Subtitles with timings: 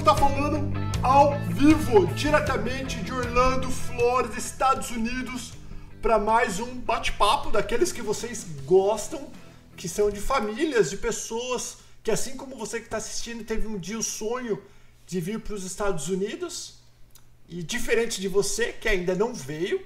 [0.00, 0.72] que tá falando
[1.02, 5.52] ao vivo, diretamente de Orlando, Flórida, Estados Unidos,
[6.00, 9.30] para mais um bate-papo daqueles que vocês gostam,
[9.76, 13.78] que são de famílias, de pessoas que, assim como você que está assistindo, teve um
[13.78, 14.62] dia o sonho
[15.06, 16.78] de vir para os Estados Unidos
[17.46, 19.84] e, diferente de você que ainda não veio,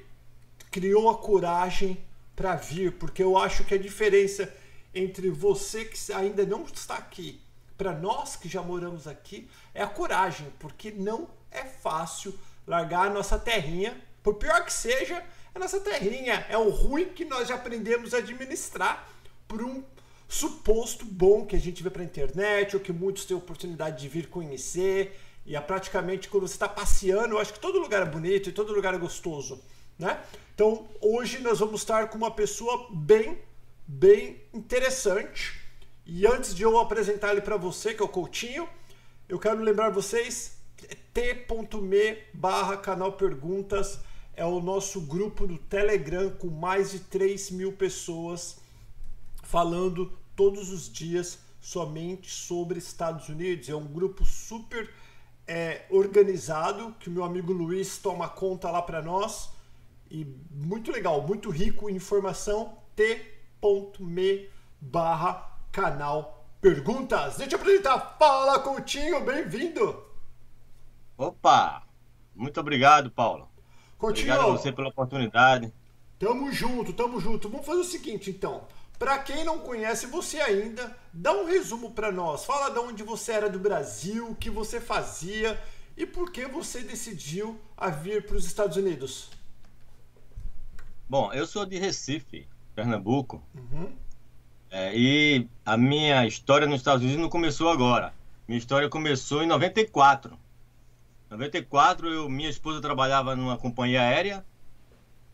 [0.70, 1.98] criou a coragem
[2.36, 4.48] para vir, porque eu acho que a diferença
[4.94, 7.42] entre você que ainda não está aqui
[7.76, 13.10] para nós que já moramos aqui é a coragem, porque não é fácil largar a
[13.10, 15.22] nossa terrinha, por pior que seja,
[15.54, 19.08] a nossa terrinha é o ruim que nós já aprendemos a administrar
[19.46, 19.84] por um
[20.26, 24.28] suposto bom que a gente vê para internet ou que muitos têm oportunidade de vir
[24.28, 25.18] conhecer.
[25.46, 28.52] E é praticamente quando você está passeando, eu acho que todo lugar é bonito e
[28.52, 29.62] todo lugar é gostoso,
[29.98, 30.18] né?
[30.54, 33.38] Então hoje nós vamos estar com uma pessoa bem,
[33.86, 35.63] bem interessante
[36.06, 38.68] e antes de eu apresentar ele para você, que é o Coutinho,
[39.28, 40.58] eu quero lembrar vocês
[41.14, 44.00] t.me barra canal Perguntas
[44.36, 48.58] é o nosso grupo do Telegram com mais de 3 mil pessoas
[49.44, 53.68] falando todos os dias somente sobre Estados Unidos.
[53.68, 54.90] É um grupo super
[55.46, 59.50] é, organizado que o meu amigo Luiz toma conta lá para nós
[60.10, 67.36] e muito legal, muito rico em informação t.me barra canal Perguntas.
[67.36, 68.16] Deixa eu apresentar.
[68.16, 70.02] Fala, Coutinho, bem-vindo.
[71.18, 71.82] Opa!
[72.34, 73.48] Muito obrigado, Paulo.
[73.98, 74.32] Coutinho.
[74.32, 75.74] Obrigado a você pela oportunidade.
[76.18, 77.50] Tamo junto, tamo junto.
[77.50, 78.66] Vamos fazer o seguinte, então.
[78.98, 82.44] Para quem não conhece você ainda, dá um resumo para nós.
[82.44, 85.60] Fala de onde você era do Brasil, o que você fazia
[85.96, 89.28] e por que você decidiu a vir para os Estados Unidos.
[91.08, 93.42] Bom, eu sou de Recife, Pernambuco.
[93.54, 94.04] Uhum.
[94.76, 98.12] É, e a minha história nos Estados Unidos não começou agora.
[98.48, 100.36] Minha história começou em 94.
[101.30, 104.44] Em 94, eu, minha esposa trabalhava numa companhia aérea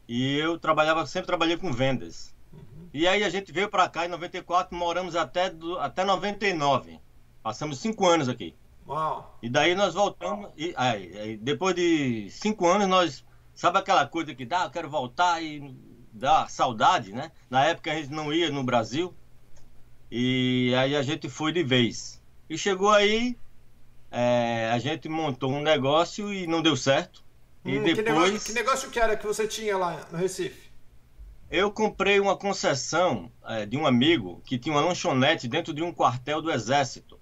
[0.06, 2.34] e eu trabalhava sempre trabalhei com vendas.
[2.53, 2.91] Uhum.
[2.93, 7.01] E aí a gente veio para cá em 94, moramos até, do, até 99.
[7.43, 8.55] Passamos cinco anos aqui.
[8.87, 9.39] Uau.
[9.43, 10.51] E daí nós voltamos.
[10.55, 13.25] E aí, aí, depois de cinco anos, nós.
[13.55, 14.65] Sabe aquela coisa que dá?
[14.65, 15.75] Eu quero voltar e
[16.12, 17.33] dá saudade, né?
[17.49, 19.15] Na época a gente não ia no Brasil.
[20.10, 22.21] E aí a gente foi de vez.
[22.48, 23.37] E chegou aí,
[24.10, 27.25] é, a gente montou um negócio e não deu certo.
[27.65, 27.94] Hum, e depois.
[27.94, 30.71] Que negócio, que negócio, que era que você tinha lá no Recife?
[31.50, 35.93] Eu comprei uma concessão é, de um amigo que tinha uma lanchonete dentro de um
[35.93, 37.19] quartel do Exército.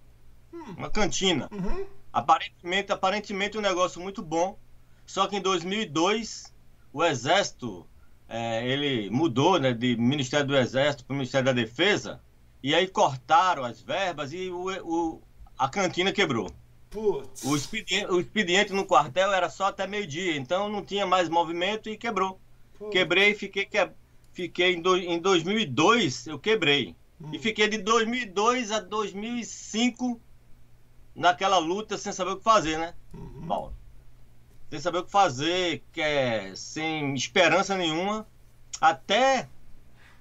[0.53, 0.75] Hum.
[0.77, 1.49] Uma cantina.
[1.51, 1.87] Uhum.
[2.13, 4.59] Aparentemente, aparentemente um negócio muito bom.
[5.07, 6.55] Só que em 2002,
[6.93, 7.87] o Exército
[8.29, 12.21] é, ele mudou né, de Ministério do Exército para o Ministério da Defesa.
[12.63, 15.23] E aí cortaram as verbas e o, o
[15.57, 16.51] a cantina quebrou.
[16.91, 17.45] Putz.
[17.45, 21.89] O expediente, o expediente no quartel era só até meio-dia, então não tinha mais movimento
[21.89, 22.41] e quebrou.
[22.79, 22.93] Putz.
[22.93, 23.91] Quebrei, fiquei, que,
[24.33, 26.97] fiquei em, do, em 2002, eu quebrei.
[27.21, 27.31] Hum.
[27.33, 30.21] E fiquei de 2002 a 2005
[31.15, 32.95] naquela luta sem saber o que fazer, né?
[33.13, 33.47] Uhum.
[33.47, 33.73] Bom,
[34.71, 38.27] sem saber o que fazer, que é, sem esperança nenhuma,
[38.81, 39.49] até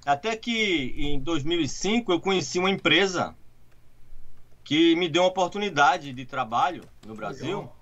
[0.08, 3.36] até que em 2005 eu conheci uma empresa
[4.64, 7.78] que me deu uma oportunidade de trabalho no Brasil Legal.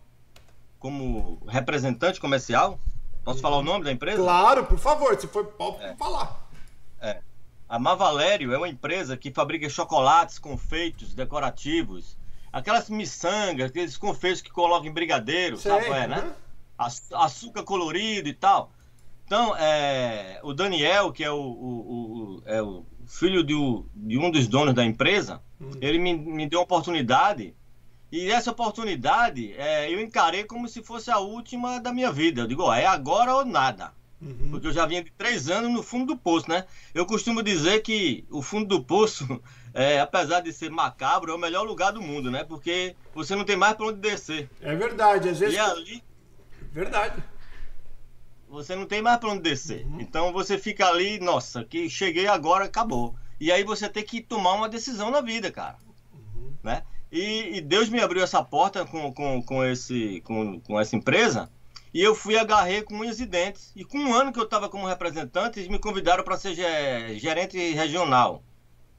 [0.80, 2.80] como representante comercial.
[3.24, 4.18] Posso falar o nome da empresa?
[4.18, 5.96] Claro, por favor, se for pode é.
[5.96, 6.48] falar.
[7.00, 7.22] É.
[7.70, 12.18] A Mavalério é uma empresa que fabrica chocolates, confeitos, decorativos,
[12.52, 16.34] aquelas miçangas, aqueles confeitos que colocam em brigadeiro, Sei, sabe, é, né?
[17.14, 18.72] Açúcar colorido e tal.
[19.26, 23.56] Então, é, o Daniel, que é o, o, o, é o filho de,
[23.96, 25.72] de, um dos donos da empresa, uhum.
[25.82, 27.56] ele me, me deu uma oportunidade.
[28.12, 32.42] E essa oportunidade é, eu encarei como se fosse a última da minha vida.
[32.42, 33.94] Eu digo, ó, é agora ou nada.
[34.22, 34.50] Uhum.
[34.52, 36.66] Porque eu já vinha de três anos no fundo do poço, né?
[36.94, 39.42] Eu costumo dizer que o fundo do poço,
[39.74, 42.44] é, apesar de ser macabro, é o melhor lugar do mundo, né?
[42.44, 44.50] Porque você não tem mais para onde descer.
[44.62, 45.56] É verdade, às vezes.
[45.56, 46.04] E ali.
[46.72, 47.24] Verdade
[48.56, 49.86] você não tem mais para onde descer.
[49.86, 50.00] Uhum.
[50.00, 53.14] Então você fica ali, nossa, que cheguei agora, acabou.
[53.40, 55.78] E aí você tem que tomar uma decisão na vida, cara.
[56.14, 56.54] Uhum.
[56.64, 56.84] Né?
[57.12, 61.50] E, e, Deus me abriu essa porta com, com, com, esse, com, com essa empresa.
[61.94, 63.72] E eu fui agarrei com unhas e dentes.
[63.76, 66.56] E com um ano que eu estava como representante, eles me convidaram para ser
[67.18, 68.42] gerente regional,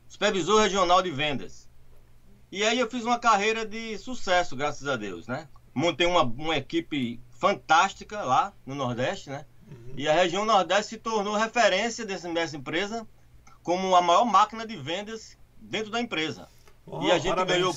[0.06, 1.68] supervisor regional de vendas.
[2.52, 5.48] E aí eu fiz uma carreira de sucesso, graças a Deus, né?
[5.74, 9.44] Montei uma, uma equipe fantástica lá no Nordeste, né?
[9.68, 9.94] Uhum.
[9.96, 13.06] E a região Nordeste se tornou referência dessa, dessa empresa
[13.62, 16.48] como a maior máquina de vendas dentro da empresa.
[16.86, 17.74] Oh, e a gente ganhou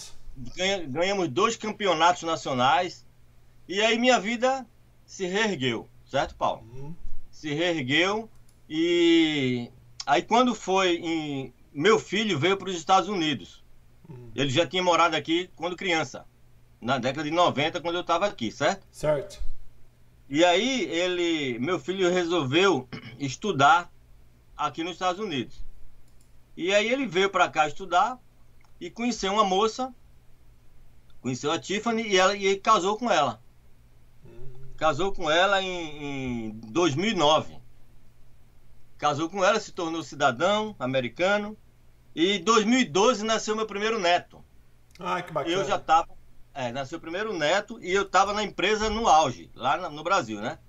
[0.88, 3.06] ganhamos dois campeonatos nacionais.
[3.67, 4.65] E aí minha vida
[5.06, 6.62] se reergueu, certo, Paulo?
[6.62, 6.95] Uhum.
[7.29, 8.29] Se reergueu
[8.69, 9.69] e
[10.05, 13.63] aí quando foi em meu filho veio para os Estados Unidos.
[14.07, 14.31] Uhum.
[14.35, 16.25] Ele já tinha morado aqui quando criança,
[16.81, 18.88] na década de 90, quando eu estava aqui, certo?
[18.91, 19.49] Certo.
[20.29, 22.87] E aí ele, meu filho resolveu
[23.17, 23.91] estudar
[24.55, 25.65] aqui nos Estados Unidos.
[26.55, 28.19] E aí ele veio para cá estudar
[28.79, 29.91] e conheceu uma moça,
[31.19, 33.41] conheceu a Tiffany e ela e casou com ela.
[34.77, 37.57] Casou com ela em, em 2009.
[38.99, 41.57] Casou com ela, se tornou cidadão americano.
[42.13, 44.43] E em 2012 nasceu meu primeiro neto.
[44.99, 45.55] Ah, que bacana.
[45.55, 46.19] Eu já estava.
[46.59, 50.41] É, nasceu o primeiro neto e eu estava na empresa no auge, lá no Brasil,
[50.41, 50.59] né?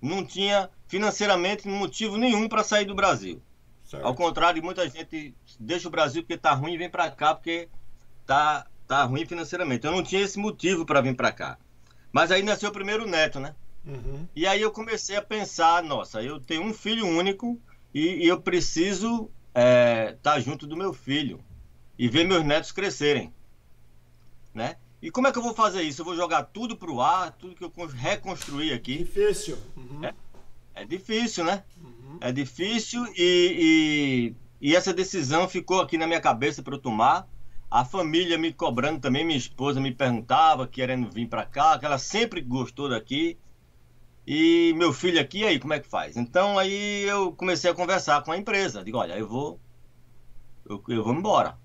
[0.00, 3.42] Não tinha financeiramente motivo nenhum para sair do Brasil.
[3.84, 4.06] Certo.
[4.06, 7.68] Ao contrário muita gente deixa o Brasil porque tá ruim e vem para cá porque
[8.24, 9.84] tá, tá ruim financeiramente.
[9.84, 11.58] Eu não tinha esse motivo para vir para cá.
[12.10, 13.54] Mas aí nasceu o primeiro neto, né?
[13.84, 14.26] Uhum.
[14.34, 17.60] E aí eu comecei a pensar, nossa, eu tenho um filho único
[17.92, 21.44] e, e eu preciso estar é, tá junto do meu filho
[21.98, 23.30] e ver meus netos crescerem,
[24.54, 24.76] né?
[25.04, 26.00] E como é que eu vou fazer isso?
[26.00, 28.96] Eu vou jogar tudo pro ar, tudo que eu reconstruí aqui.
[28.96, 29.58] Difícil.
[29.76, 30.02] Uhum.
[30.02, 30.14] É,
[30.76, 31.62] é, difícil, né?
[31.76, 32.16] Uhum.
[32.22, 37.28] É difícil e, e, e, essa decisão ficou aqui na minha cabeça para eu tomar.
[37.70, 41.98] A família me cobrando também, minha esposa me perguntava, querendo vir para cá, que ela
[41.98, 43.36] sempre gostou daqui.
[44.26, 46.16] E meu filho aqui, aí, como é que faz?
[46.16, 48.82] Então aí eu comecei a conversar com a empresa.
[48.82, 49.60] Digo, olha, eu vou.
[50.64, 51.58] Eu, eu vou embora.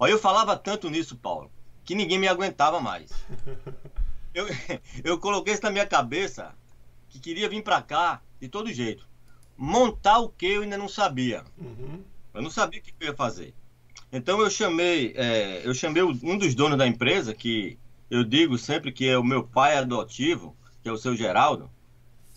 [0.00, 1.48] Olha, eu falava tanto nisso, Paulo,
[1.84, 3.10] que ninguém me aguentava mais.
[4.34, 4.46] Eu,
[5.04, 6.54] eu coloquei isso na minha cabeça
[7.10, 9.06] que queria vir para cá de todo jeito.
[9.58, 11.44] Montar o que eu ainda não sabia.
[11.58, 12.02] Uhum.
[12.32, 13.52] Eu não sabia o que eu ia fazer.
[14.10, 18.90] Então eu chamei, é, eu chamei um dos donos da empresa, que eu digo sempre
[18.90, 21.70] que é o meu pai adotivo, que é o seu Geraldo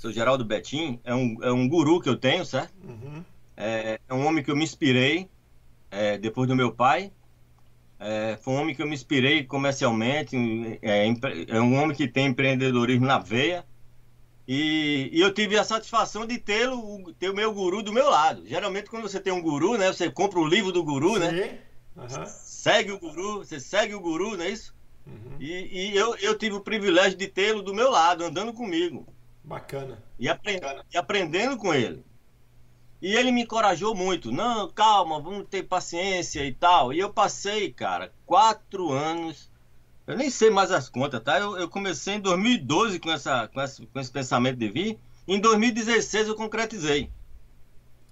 [0.05, 2.73] seu Geraldo Betim, é um, é um guru que eu tenho, certo?
[2.83, 3.23] Uhum.
[3.57, 5.29] É, é, um homem que eu me inspirei
[5.89, 7.11] é, depois do meu pai.
[8.07, 10.37] É, foi um homem que eu me inspirei comercialmente.
[10.79, 11.07] É,
[11.47, 13.65] é um homem que tem empreendedorismo na veia.
[14.47, 18.45] E, e eu tive a satisfação de tê-lo, ter o meu guru do meu lado.
[18.45, 19.91] Geralmente, quando você tem um guru, né?
[19.91, 21.29] Você compra o livro do guru, né?
[21.29, 21.35] Sim.
[21.35, 21.59] né?
[21.97, 22.25] Uhum.
[22.27, 24.75] Segue o guru, você segue o guru, não é isso?
[25.07, 25.37] Uhum.
[25.39, 29.07] E, e eu, eu tive o privilégio de tê-lo do meu lado, andando comigo.
[29.43, 30.03] Bacana.
[30.19, 32.03] E, e aprendendo com ele.
[33.01, 34.31] E ele me encorajou muito.
[34.31, 36.93] Não, calma, vamos ter paciência e tal.
[36.93, 39.51] E eu passei, cara, quatro anos.
[40.07, 41.39] Eu nem sei mais as contas, tá?
[41.39, 44.99] Eu, eu comecei em 2012 com, essa, com, esse, com esse pensamento de vir.
[45.27, 47.09] Em 2016 eu concretizei.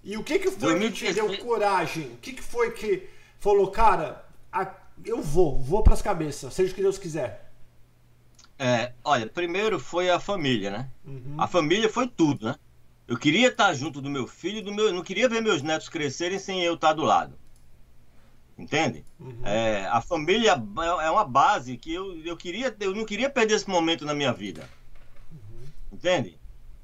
[0.03, 1.15] E o que, que foi 2016...
[1.15, 2.07] que te deu coragem?
[2.07, 3.07] O que, que foi que
[3.39, 4.73] falou, cara, a,
[5.05, 7.51] eu vou, vou para as cabeças, seja o que Deus quiser?
[8.59, 10.89] É, olha, primeiro foi a família, né?
[11.05, 11.35] Uhum.
[11.37, 12.55] A família foi tudo, né?
[13.07, 16.39] Eu queria estar junto do meu filho, do meu, não queria ver meus netos crescerem
[16.39, 17.37] sem eu estar do lado.
[18.57, 19.03] Entende?
[19.19, 19.41] Uhum.
[19.43, 23.69] É, a família é uma base que eu, eu queria, eu não queria perder esse
[23.69, 24.69] momento na minha vida.
[25.31, 25.65] Uhum.
[25.91, 26.37] Entende?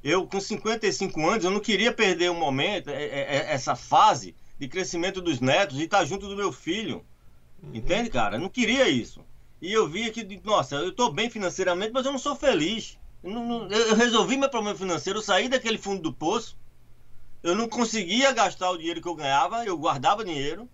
[0.04, 3.76] Eu com 55 anos, eu não queria perder o um momento, é, é, é, essa
[3.76, 7.06] fase de crescimento dos netos e estar junto do meu filho.
[7.62, 7.76] Uhum.
[7.76, 8.36] Entende, cara?
[8.36, 9.24] Eu não queria isso.
[9.62, 12.98] E eu vi que, nossa, eu estou bem financeiramente, mas eu não sou feliz.
[13.24, 16.58] Eu, resolvi meu problema financeiro, eu saí daquele fundo do poço.
[17.42, 20.70] Eu não conseguia gastar o dinheiro que eu ganhava, eu guardava dinheiro.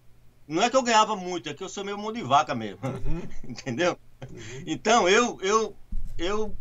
[0.47, 2.79] Não é que eu ganhava muito, é que eu sou meio mão de vaca mesmo.
[2.83, 3.21] Uhum.
[3.49, 3.97] Entendeu?
[4.21, 4.63] Uhum.
[4.65, 5.75] Então eu, eu,
[6.17, 6.55] eu,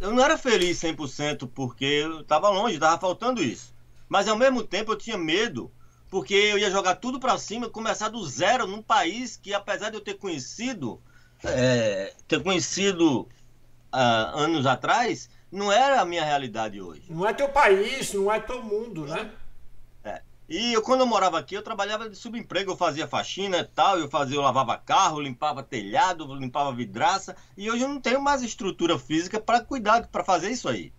[0.00, 3.72] eu não era feliz 100% porque eu estava longe, estava faltando isso.
[4.08, 5.70] Mas ao mesmo tempo eu tinha medo
[6.10, 9.96] porque eu ia jogar tudo para cima, começar do zero num país que, apesar de
[9.96, 11.00] eu ter conhecido,
[11.42, 13.28] é, ter conhecido
[13.94, 17.04] anos atrás, não era a minha realidade hoje.
[17.08, 19.30] Não é teu país, não é teu mundo, né?
[20.02, 20.20] É.
[20.48, 23.98] E eu, quando eu morava aqui, eu trabalhava de subemprego, eu fazia faxina e tal,
[23.98, 28.42] eu fazia, eu lavava carro, limpava telhado, limpava vidraça, e hoje eu não tenho mais
[28.42, 30.92] estrutura física para cuidar, para fazer isso aí.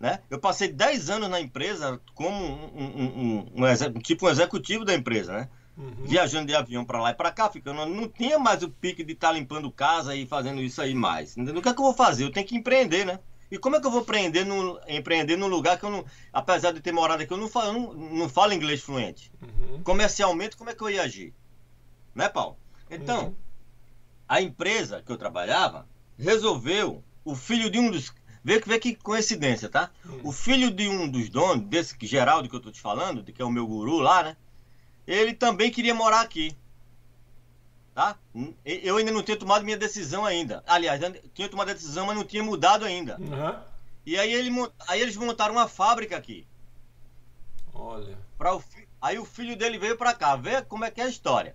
[0.00, 0.20] Né?
[0.28, 4.94] Eu passei 10 anos na empresa como um, um, um, um, tipo um executivo da
[4.94, 5.48] empresa, né?
[5.76, 5.92] Uhum.
[6.04, 7.84] Viajando de avião para lá e para cá, ficando.
[7.86, 11.36] Não tinha mais o pique de estar tá limpando casa e fazendo isso aí mais.
[11.36, 12.24] O que é que eu vou fazer?
[12.24, 13.18] Eu tenho que empreender, né?
[13.50, 16.04] E como é que eu vou empreender, no, empreender num lugar que eu não.
[16.32, 19.30] Apesar de ter morado aqui, eu não falo, não, não falo inglês fluente.
[19.42, 19.82] Uhum.
[19.82, 21.34] Comercialmente, como é que eu ia agir?
[22.14, 22.56] Né, Paulo?
[22.90, 23.34] Então, uhum.
[24.28, 25.88] a empresa que eu trabalhava
[26.18, 28.12] resolveu, o filho de um dos.
[28.42, 29.90] Vê, vê que coincidência, tá?
[30.04, 30.20] Uhum.
[30.24, 33.44] O filho de um dos donos, desse Geraldo que eu tô te falando, que é
[33.44, 34.36] o meu guru lá, né?
[35.06, 36.56] Ele também queria morar aqui.
[37.94, 38.16] Tá?
[38.64, 40.64] Eu ainda não tinha tomado minha decisão ainda.
[40.66, 41.00] Aliás,
[41.32, 43.16] tinha tomado a decisão, mas não tinha mudado ainda.
[43.20, 43.56] Uhum.
[44.04, 44.50] E aí, ele,
[44.88, 46.46] aí eles montaram uma fábrica aqui.
[47.72, 48.18] Olha.
[48.36, 48.62] Pra o,
[49.00, 51.54] aí o filho dele veio para cá, ver como é que é a história.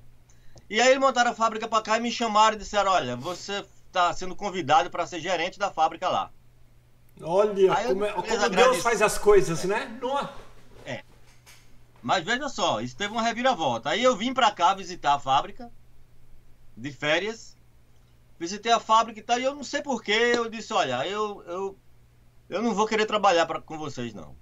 [0.69, 3.65] E aí eles montaram a fábrica para cá e me chamaram e disseram: Olha, você
[3.87, 6.31] está sendo convidado para ser gerente da fábrica lá.
[7.21, 9.97] Olha, aí como, é, como Deus faz as coisas, né?
[10.01, 10.48] Nossa.
[12.01, 13.89] Mas veja só, isso teve uma reviravolta.
[13.89, 15.71] Aí eu vim para cá visitar a fábrica
[16.75, 17.57] de férias.
[18.39, 21.77] Visitei a fábrica e tal, e eu não sei porquê, eu disse, olha, eu, eu,
[22.49, 24.33] eu não vou querer trabalhar pra, com vocês, não.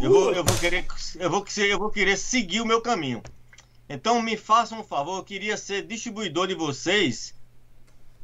[0.00, 3.22] Eu vou, eu, vou querer, eu, vou, eu vou querer seguir o meu caminho.
[3.86, 7.34] Então me façam um favor, eu queria ser distribuidor de vocês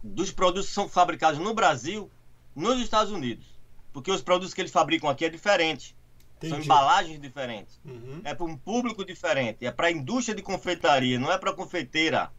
[0.03, 2.11] dos produtos que são fabricados no Brasil,
[2.57, 3.47] nos Estados Unidos.
[3.93, 5.95] Porque os produtos que eles fabricam aqui é diferente.
[6.41, 6.55] Entendi.
[6.55, 7.79] São embalagens diferentes.
[7.85, 8.23] Uhum.
[8.25, 9.67] É para um público diferente.
[9.67, 12.31] É para a indústria de confeitaria, não é para confeiteira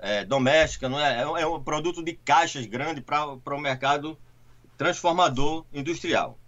[0.00, 4.18] é, doméstica, não é, é, é um produto de caixas grande para o mercado
[4.76, 6.38] transformador industrial.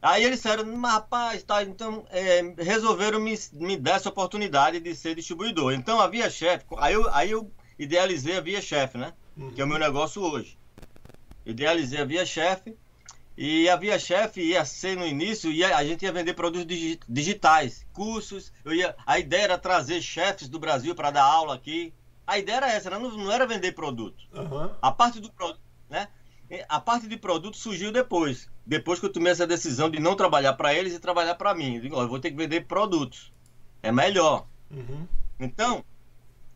[0.00, 4.94] Aí eles disseram, mas rapaz, tá, então é, resolveram me, me dar essa oportunidade de
[4.94, 5.74] ser distribuidor.
[5.74, 9.12] Então a Via Chef, aí eu, aí eu idealizei a Via Chef, né?
[9.36, 9.52] Uhum.
[9.52, 10.58] Que é o meu negócio hoje.
[11.44, 12.74] Idealizei a Via Chef
[13.36, 16.66] e a Via Chef ia ser no início, ia, a gente ia vender produtos
[17.08, 18.52] digitais, cursos.
[18.64, 21.94] Eu ia, a ideia era trazer chefes do Brasil para dar aula aqui.
[22.26, 24.22] A ideia era essa, não, não era vender produto.
[24.32, 24.70] Uhum.
[24.80, 25.32] A parte do
[25.88, 26.08] né?
[26.68, 28.48] A parte de produto surgiu depois.
[28.66, 31.76] Depois que eu tomei essa decisão de não trabalhar para eles e trabalhar para mim.
[31.76, 33.32] Eu digo, eu vou ter que vender produtos.
[33.82, 34.46] É melhor.
[34.70, 35.08] Uhum.
[35.40, 35.82] Então,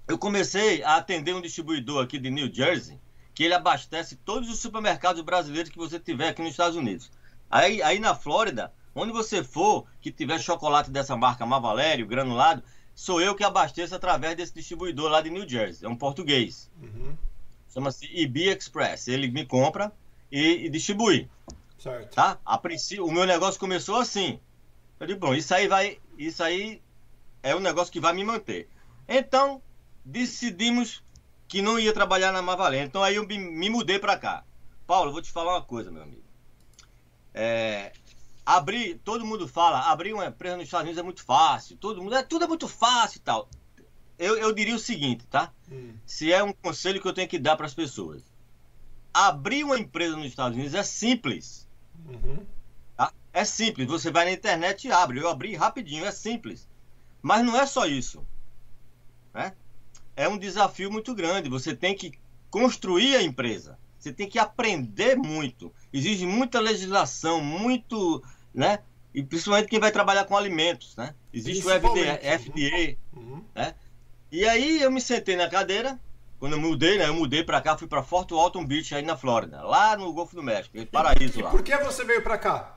[0.06, 3.00] eu comecei a atender um distribuidor aqui de New Jersey,
[3.36, 7.10] que ele abastece todos os supermercados brasileiros que você tiver aqui nos Estados Unidos.
[7.50, 12.62] Aí, aí na Flórida, onde você for, que tiver chocolate dessa marca Mavalério, granulado,
[12.94, 15.84] sou eu que abasteço através desse distribuidor lá de New Jersey.
[15.86, 16.70] É um português.
[16.80, 17.14] Uhum.
[17.68, 19.06] Chama-se EB Express.
[19.06, 19.92] Ele me compra
[20.32, 21.28] e, e distribui.
[21.78, 22.14] Certo.
[22.14, 22.38] Tá?
[22.42, 24.40] A princípio, o meu negócio começou assim.
[24.98, 25.98] Eu digo, bom, isso aí vai.
[26.16, 26.80] Isso aí
[27.42, 28.66] é um negócio que vai me manter.
[29.06, 29.60] Então,
[30.02, 31.04] decidimos
[31.48, 32.86] que não ia trabalhar na Mavalente.
[32.86, 34.44] Então aí eu me, me mudei para cá.
[34.86, 36.24] Paulo, vou te falar uma coisa, meu amigo.
[37.34, 37.92] É,
[38.44, 41.76] abrir, todo mundo fala, abrir uma empresa nos Estados Unidos é muito fácil.
[41.76, 43.48] Todo mundo, é, tudo é muito fácil e tal
[44.18, 45.52] eu, eu diria o seguinte, tá?
[45.70, 45.94] Hum.
[46.06, 48.22] Se é um conselho que eu tenho que dar para as pessoas.
[49.12, 51.68] Abrir uma empresa nos Estados Unidos é simples.
[52.06, 52.44] Uhum.
[52.96, 53.12] Tá?
[53.32, 53.86] É simples.
[53.86, 55.20] Você vai na internet e abre.
[55.20, 56.68] Eu abri rapidinho, é simples.
[57.22, 58.26] Mas não é só isso.
[59.32, 59.54] Né?
[60.16, 61.48] É um desafio muito grande.
[61.48, 62.12] Você tem que
[62.50, 63.78] construir a empresa.
[63.98, 65.72] Você tem que aprender muito.
[65.92, 68.22] Exige muita legislação, muito.
[68.54, 68.80] Né?
[69.14, 70.96] E principalmente quem vai trabalhar com alimentos.
[70.96, 71.14] Né?
[71.32, 73.44] Existe o FDA, FDA uhum.
[73.54, 73.74] né?
[74.30, 75.98] E aí eu me sentei na cadeira,
[76.38, 77.08] quando eu mudei, né?
[77.08, 80.34] Eu mudei pra cá, fui pra Fort Walton Beach, aí na Flórida, lá no Golfo
[80.34, 81.48] do México, paraíso e, lá.
[81.48, 82.76] E por que você veio pra cá?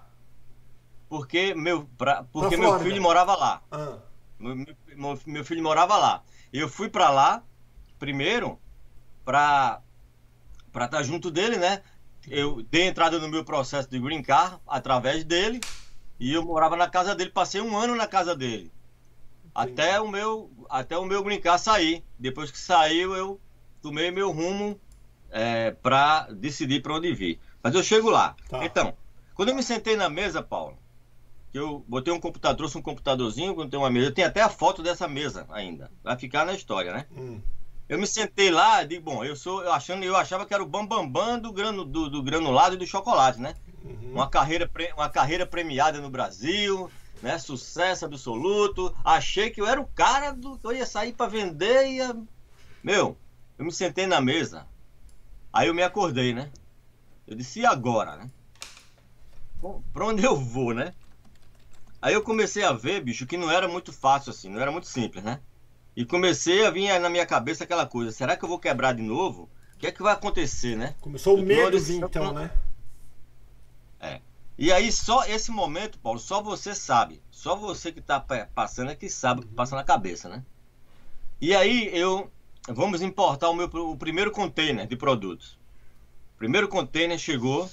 [1.09, 3.61] Porque meu, pra, porque pra meu filho morava lá.
[3.71, 3.97] Ah.
[4.39, 6.23] Meu, meu, meu, filho morava lá.
[6.51, 7.43] Eu fui pra lá,
[7.97, 8.59] primeiro,
[9.23, 9.81] pra
[10.67, 11.81] estar tá junto dele, né?
[12.27, 15.65] Eu dei entrada no meu processo de green card através dele.
[16.19, 18.71] E eu morava na casa dele, passei um ano na casa dele.
[19.53, 22.03] Até o meu, até o meu brincar sair.
[22.17, 23.39] Depois que saiu, eu
[23.81, 24.79] tomei meu rumo
[25.31, 27.39] é, para decidir para onde vir.
[27.63, 28.35] Mas eu chego lá.
[28.47, 28.63] Tá.
[28.65, 28.93] Então,
[29.33, 30.77] quando eu me sentei na mesa, Paulo,
[31.53, 34.49] eu botei um computador, trouxe um computadorzinho, quando tem uma mesa, eu tenho até a
[34.49, 35.91] foto dessa mesa ainda.
[36.03, 37.05] Vai ficar na história, né?
[37.15, 37.41] Hum.
[37.87, 40.67] Eu me sentei lá, digo, bom, eu sou, eu achando, eu achava que era o
[40.67, 43.55] bambambam bam, bam do, grano, do, do, granulado e do chocolate, né?
[43.83, 44.11] Uhum.
[44.13, 47.39] Uma carreira, uma carreira premiada no Brasil, né?
[47.39, 48.95] Sucesso absoluto.
[49.03, 52.15] Achei que eu era o cara do que eu ia sair para vender e ia...
[52.83, 53.17] meu,
[53.57, 54.67] eu me sentei na mesa.
[55.51, 56.51] Aí eu me acordei, né?
[57.25, 58.29] Eu disse, e agora, né?
[59.91, 60.93] Pra onde eu vou, né?
[62.01, 64.87] Aí eu comecei a ver, bicho, que não era muito fácil assim, não era muito
[64.87, 65.39] simples, né?
[65.95, 69.01] E comecei a vir na minha cabeça aquela coisa, será que eu vou quebrar de
[69.01, 69.49] novo?
[69.75, 70.95] O que é que vai acontecer, né?
[71.01, 72.51] Começou o medo, então, né?
[73.99, 74.21] É.
[74.57, 77.21] E aí, só esse momento, Paulo, só você sabe.
[77.31, 80.43] Só você que está passando é que sabe o que passa na cabeça, né?
[81.39, 82.29] E aí, eu.
[82.67, 85.57] Vamos importar o, meu, o primeiro container de produtos.
[86.35, 87.69] O primeiro container chegou,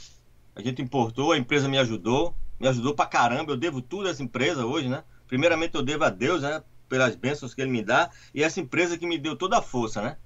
[0.54, 2.32] a gente importou, a empresa me ajudou.
[2.58, 5.04] Me ajudou pra caramba, eu devo tudo a essa empresa hoje, né?
[5.26, 6.62] Primeiramente, eu devo a Deus, né?
[6.88, 8.10] Pelas bênçãos que ele me dá.
[8.34, 10.16] E essa empresa que me deu toda a força, né?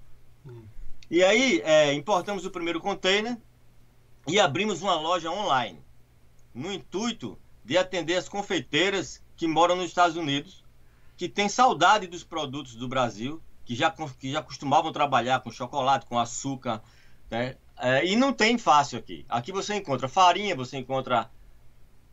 [0.46, 0.62] Hum.
[1.10, 3.36] E aí, é, importamos o primeiro container
[4.28, 5.80] e abrimos uma loja online
[6.54, 10.64] no intuito de atender as confeiteiras que moram nos Estados Unidos,
[11.16, 16.06] que têm saudade dos produtos do Brasil, que já, que já costumavam trabalhar com chocolate,
[16.06, 16.82] com açúcar,
[17.30, 17.56] né?
[17.78, 19.24] É, e não tem fácil aqui.
[19.28, 21.30] Aqui você encontra farinha, você encontra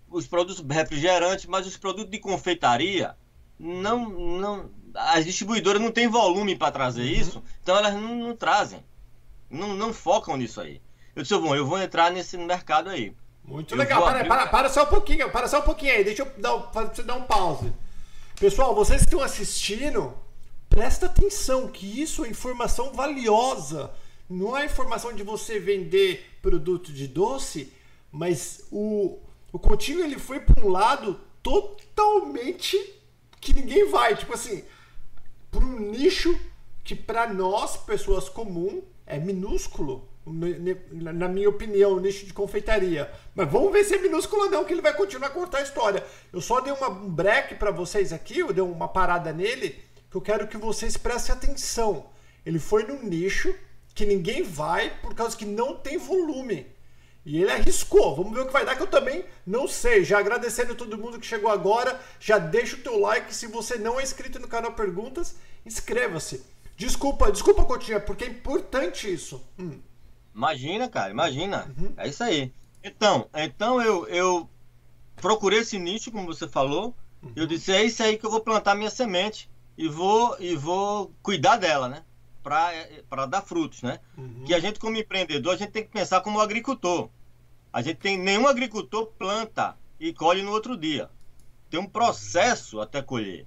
[0.09, 3.15] os produtos refrigerantes, mas os produtos de confeitaria
[3.59, 7.19] não, não as distribuidoras não têm volume para trazer uhum.
[7.21, 8.83] isso, então elas não, não, trazem,
[9.49, 10.81] não, não focam nisso aí.
[11.15, 13.15] Eu disse, bom, eu vou entrar nesse mercado aí.
[13.43, 14.03] Muito eu legal.
[14.03, 16.03] Para, para, para, só um pouquinho, para só um pouquinho aí.
[16.03, 17.73] Deixa eu dar, você dar um pause.
[18.39, 20.13] Pessoal, vocês que estão assistindo,
[20.69, 23.89] presta atenção que isso é informação valiosa.
[24.29, 27.73] Não é informação de você vender produto de doce,
[28.11, 29.17] mas o,
[29.57, 32.77] o Coutinho ele foi para um lado totalmente
[33.41, 34.15] que ninguém vai.
[34.15, 34.63] Tipo assim,
[35.49, 36.39] para um nicho
[36.83, 40.07] que para nós, pessoas comuns, é minúsculo
[40.91, 43.11] na minha opinião, o nicho de confeitaria.
[43.33, 45.63] Mas vamos ver se é minúsculo ou não, que ele vai continuar a contar a
[45.63, 46.05] história.
[46.31, 50.17] Eu só dei uma, um break para vocês aqui, eu dei uma parada nele, que
[50.17, 52.07] eu quero que vocês prestem atenção.
[52.45, 53.55] Ele foi num nicho
[53.95, 56.67] que ninguém vai por causa que não tem volume.
[57.27, 58.15] E ele arriscou.
[58.15, 60.01] Vamos ver o que vai dar, que eu também não sei.
[60.01, 63.35] Já agradecendo a todo mundo que chegou agora, já deixa o teu like.
[63.35, 66.45] Se você não é inscrito no canal Perguntas, inscreva-se.
[66.77, 69.45] Desculpa, desculpa, Coutinho, porque é importante isso.
[69.59, 69.81] Hum.
[70.33, 71.69] Imagina, cara, imagina.
[71.77, 71.93] Uhum.
[71.97, 72.53] É isso aí.
[72.81, 74.49] Então, então eu, eu
[75.17, 76.95] procurei esse nicho, como você falou.
[77.21, 77.33] Uhum.
[77.35, 81.11] Eu disse, é isso aí que eu vou plantar minha semente e vou e vou
[81.21, 82.03] cuidar dela, né?
[82.41, 83.99] Para dar frutos, né?
[84.17, 84.45] Uhum.
[84.45, 87.09] Que a gente como empreendedor, a gente tem que pensar como agricultor.
[87.77, 91.11] A gente tem nenhum agricultor planta e colhe no outro dia.
[91.69, 93.45] Tem um processo até colher.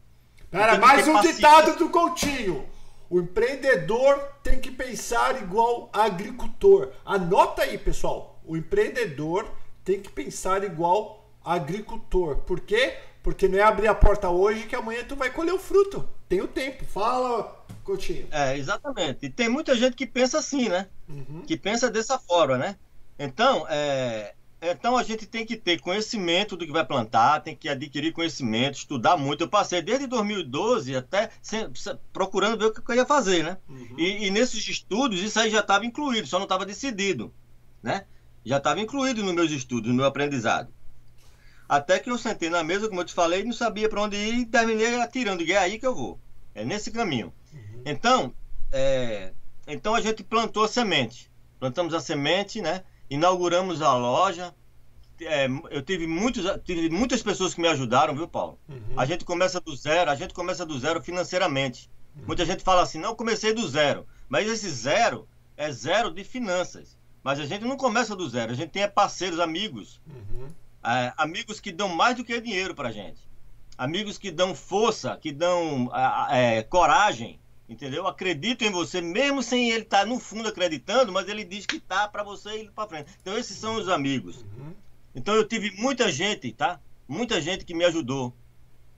[0.53, 2.65] Cara, mais um ditado do Coutinho.
[3.11, 6.93] O empreendedor tem que pensar igual agricultor.
[7.05, 8.41] Anota aí, pessoal.
[8.45, 9.51] O empreendedor
[9.85, 12.37] tem que pensar igual agricultor.
[12.37, 12.99] Por quê?
[13.25, 16.09] Porque não é abrir a porta hoje que amanhã tu vai colher o fruto.
[16.29, 16.85] Tem o tempo.
[16.85, 18.29] Fala, Coutinho.
[18.31, 19.27] É, exatamente.
[19.27, 20.87] E tem muita gente que pensa assim, né?
[21.09, 21.43] Uhum.
[21.45, 22.77] Que pensa dessa forma, né?
[23.23, 27.69] Então, é, então a gente tem que ter conhecimento do que vai plantar, tem que
[27.69, 29.45] adquirir conhecimento, estudar muito.
[29.45, 31.31] Eu passei desde 2012 até
[32.15, 33.59] procurando ver o que eu ia fazer, né?
[33.69, 33.95] Uhum.
[33.99, 37.31] E, e, nesses estudos isso aí já estava incluído, só não estava decidido,
[37.83, 38.07] né?
[38.43, 40.73] Já estava incluído nos meus estudos, no meu aprendizado.
[41.69, 44.39] Até que eu sentei na mesa, como eu te falei, não sabia para onde ir
[44.41, 45.43] e terminei atirando.
[45.43, 46.19] E é aí que eu vou.
[46.55, 47.35] É nesse caminho.
[47.53, 47.83] Uhum.
[47.85, 48.35] Então,
[48.73, 49.35] é,
[49.67, 51.31] então a gente plantou a semente.
[51.61, 52.83] Plantamos a semente, né?
[53.11, 54.55] Inauguramos a loja.
[55.21, 58.59] É, eu tive, muitos, tive muitas pessoas que me ajudaram, viu, Paulo?
[58.69, 58.95] Uhum.
[58.97, 61.91] A gente começa do zero, a gente começa do zero financeiramente.
[62.17, 62.23] Uhum.
[62.29, 64.07] Muita gente fala assim, não, comecei do zero.
[64.29, 66.97] Mas esse zero é zero de finanças.
[67.23, 70.01] Mas a gente não começa do zero, a gente tem parceiros, amigos.
[70.07, 70.49] Uhum.
[70.83, 73.29] É, amigos que dão mais do que dinheiro pra gente.
[73.77, 75.91] Amigos que dão força, que dão
[76.31, 77.39] é, coragem
[77.71, 78.09] entendeu?
[78.09, 81.79] Acredito em você, mesmo sem ele estar tá no fundo acreditando, mas ele diz que
[81.79, 83.13] tá para você ir para frente.
[83.23, 84.45] Então esses são os amigos.
[84.59, 84.75] Uhum.
[85.15, 86.81] Então eu tive muita gente, tá?
[87.07, 88.35] Muita gente que me ajudou.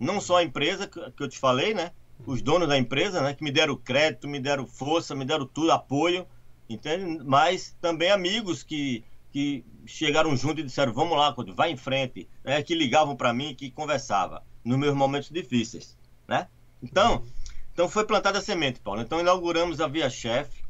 [0.00, 1.92] Não só a empresa que eu te falei, né?
[2.26, 3.34] Os donos da empresa, né?
[3.34, 6.26] Que me deram crédito, me deram força, me deram tudo, apoio,
[6.68, 7.22] entende?
[7.24, 12.26] Mas também amigos que, que chegaram junto e disseram, vamos lá, vai em frente.
[12.42, 12.62] Né?
[12.62, 15.94] Que ligavam para mim, que conversava nos meus momentos difíceis,
[16.26, 16.48] né?
[16.82, 17.16] Então...
[17.16, 17.41] Uhum
[17.72, 19.00] então foi plantada a semente, Paulo.
[19.00, 20.62] Então inauguramos a Via Chef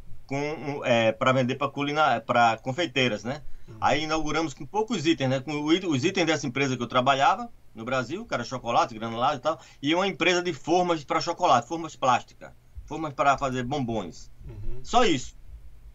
[0.84, 3.42] é, para vender para confeiteiras, né?
[3.68, 3.76] Uhum.
[3.80, 5.40] Aí inauguramos com poucos itens, né?
[5.40, 9.40] Com os itens dessa empresa que eu trabalhava no Brasil, que era chocolate, granulado e
[9.40, 12.52] tal, e uma empresa de formas para chocolate, formas plásticas,
[12.84, 14.30] formas para fazer bombons.
[14.46, 14.80] Uhum.
[14.82, 15.36] Só isso.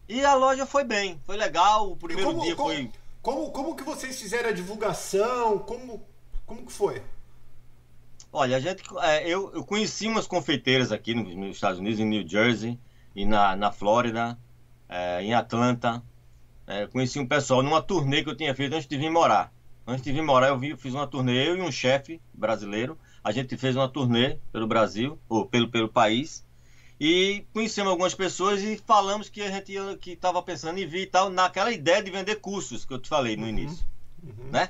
[0.08, 1.92] E a loja foi bem, foi legal.
[1.92, 2.90] O primeiro como, dia como, foi.
[3.22, 5.58] Como, como que vocês fizeram a divulgação?
[5.58, 6.02] Como,
[6.46, 7.02] como que foi?
[8.32, 12.28] Olha, a gente, é, eu, eu conheci umas confeiteiras aqui nos, Estados Unidos, em New
[12.28, 12.78] Jersey
[13.14, 14.38] e na, na Flórida,
[14.88, 16.02] é, em Atlanta.
[16.66, 19.52] É, conheci um pessoal numa turnê que eu tinha feito antes de vir morar.
[19.86, 22.98] Antes de vir morar, eu, vi, eu fiz uma turnê, eu e um chefe brasileiro.
[23.24, 26.46] A gente fez uma turnê pelo Brasil, ou pelo, pelo país.
[27.00, 31.06] E conhecemos algumas pessoas e falamos que a gente que estava pensando em vir e
[31.06, 33.86] tal, naquela ideia de vender cursos que eu te falei no uhum, início.
[34.22, 34.50] Uhum.
[34.50, 34.68] Né?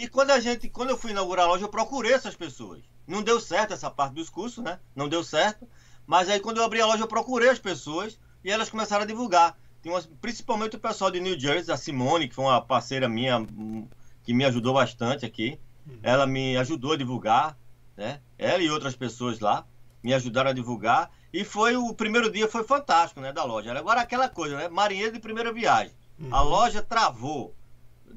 [0.00, 2.80] E quando a gente, quando eu fui inaugurar a loja, eu procurei essas pessoas.
[3.06, 4.80] Não deu certo essa parte dos cursos, né?
[4.96, 5.68] Não deu certo.
[6.06, 9.06] Mas aí quando eu abri a loja, eu procurei as pessoas e elas começaram a
[9.06, 9.58] divulgar.
[9.82, 13.40] Tem umas, principalmente o pessoal de New Jersey, a Simone, que foi uma parceira minha
[13.40, 13.86] hum,
[14.22, 15.60] que me ajudou bastante aqui.
[15.86, 15.98] Uhum.
[16.02, 17.58] Ela me ajudou a divulgar,
[17.94, 18.22] né?
[18.38, 19.66] Ela e outras pessoas lá
[20.02, 21.10] me ajudaram a divulgar.
[21.30, 23.78] E foi o primeiro dia foi fantástico, né, da loja.
[23.78, 24.66] Agora aquela coisa, né?
[24.66, 25.94] Marinheiro de primeira viagem.
[26.18, 26.34] Uhum.
[26.34, 27.54] A loja travou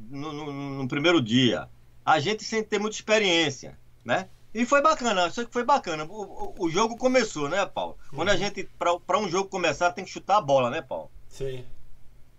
[0.10, 1.69] no, no, no primeiro dia.
[2.06, 4.28] A gente sem ter muita experiência, né?
[4.54, 6.06] E foi bacana, isso foi bacana.
[6.06, 7.98] O, o, o, jogo começou, né, Paulo?
[8.13, 8.38] Quando a uhum.
[8.38, 11.10] gente, para um jogo começar, tem que chutar a bola, né, Paulo?
[11.28, 11.66] Sim.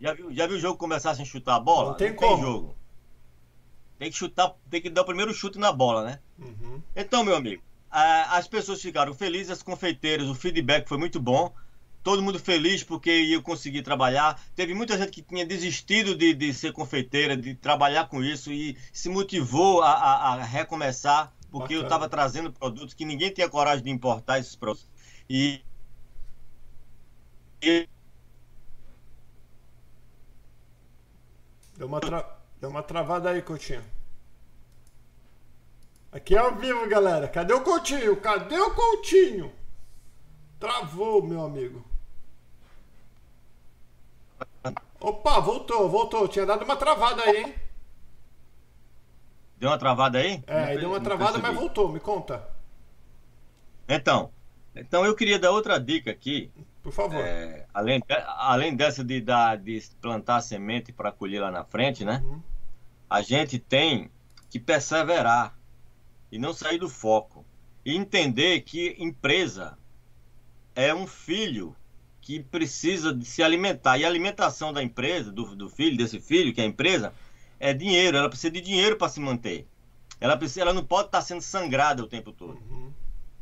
[0.01, 1.91] Já viu, já viu o jogo começar sem chutar a bola?
[1.91, 2.35] Não tem Não como.
[2.37, 2.77] Tem jogo.
[3.99, 6.21] Tem que chutar, tem que dar o primeiro chute na bola, né?
[6.39, 6.81] Uhum.
[6.95, 11.53] Então, meu amigo, as pessoas ficaram felizes, as confeiteiras, o feedback foi muito bom.
[12.05, 14.41] Todo mundo feliz porque eu consegui trabalhar.
[14.55, 18.77] Teve muita gente que tinha desistido de, de ser confeiteira, de trabalhar com isso e
[18.93, 21.81] se motivou a, a, a recomeçar porque Bacana.
[21.81, 24.87] eu estava trazendo produtos que ninguém tinha coragem de importar esses produtos.
[25.31, 25.63] E,
[27.63, 27.89] e
[31.77, 32.39] Deu uma, tra...
[32.61, 33.83] Deu uma travada aí, Coutinho.
[36.13, 37.27] Aqui é ao vivo, galera.
[37.29, 38.15] Cadê o Coutinho?
[38.21, 39.53] Cadê o Coutinho?
[40.61, 41.94] Travou, meu amigo.
[45.05, 46.27] Opa, voltou, voltou.
[46.27, 47.55] Tinha dado uma travada aí, hein?
[49.59, 50.43] Deu uma travada aí?
[50.47, 51.93] É, deu uma travada, mas voltou.
[51.93, 52.49] Me conta.
[53.87, 54.31] Então,
[54.75, 56.51] então eu queria dar outra dica aqui.
[56.83, 57.21] Por favor.
[57.21, 58.03] É, além,
[58.39, 62.23] além dessa de, dar, de plantar semente para colher lá na frente, né?
[62.25, 62.41] Uhum.
[63.09, 64.11] A gente tem
[64.49, 65.55] que perseverar
[66.33, 67.45] e não sair do foco.
[67.85, 69.77] E entender que empresa
[70.75, 71.77] é um filho
[72.25, 73.99] que precisa de se alimentar.
[73.99, 77.13] E a alimentação da empresa, do, do filho, desse filho, que é a empresa,
[77.61, 78.17] é dinheiro.
[78.17, 79.69] Ela precisa de dinheiro para se manter.
[80.19, 82.59] Ela, precisa, ela não pode estar tá sendo sangrada o tempo todo.
[82.71, 82.91] Uhum.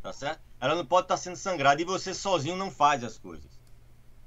[0.03, 0.41] Tá certo?
[0.61, 3.53] Ela não pode estar sendo sangrada e você sozinho não faz as coisas.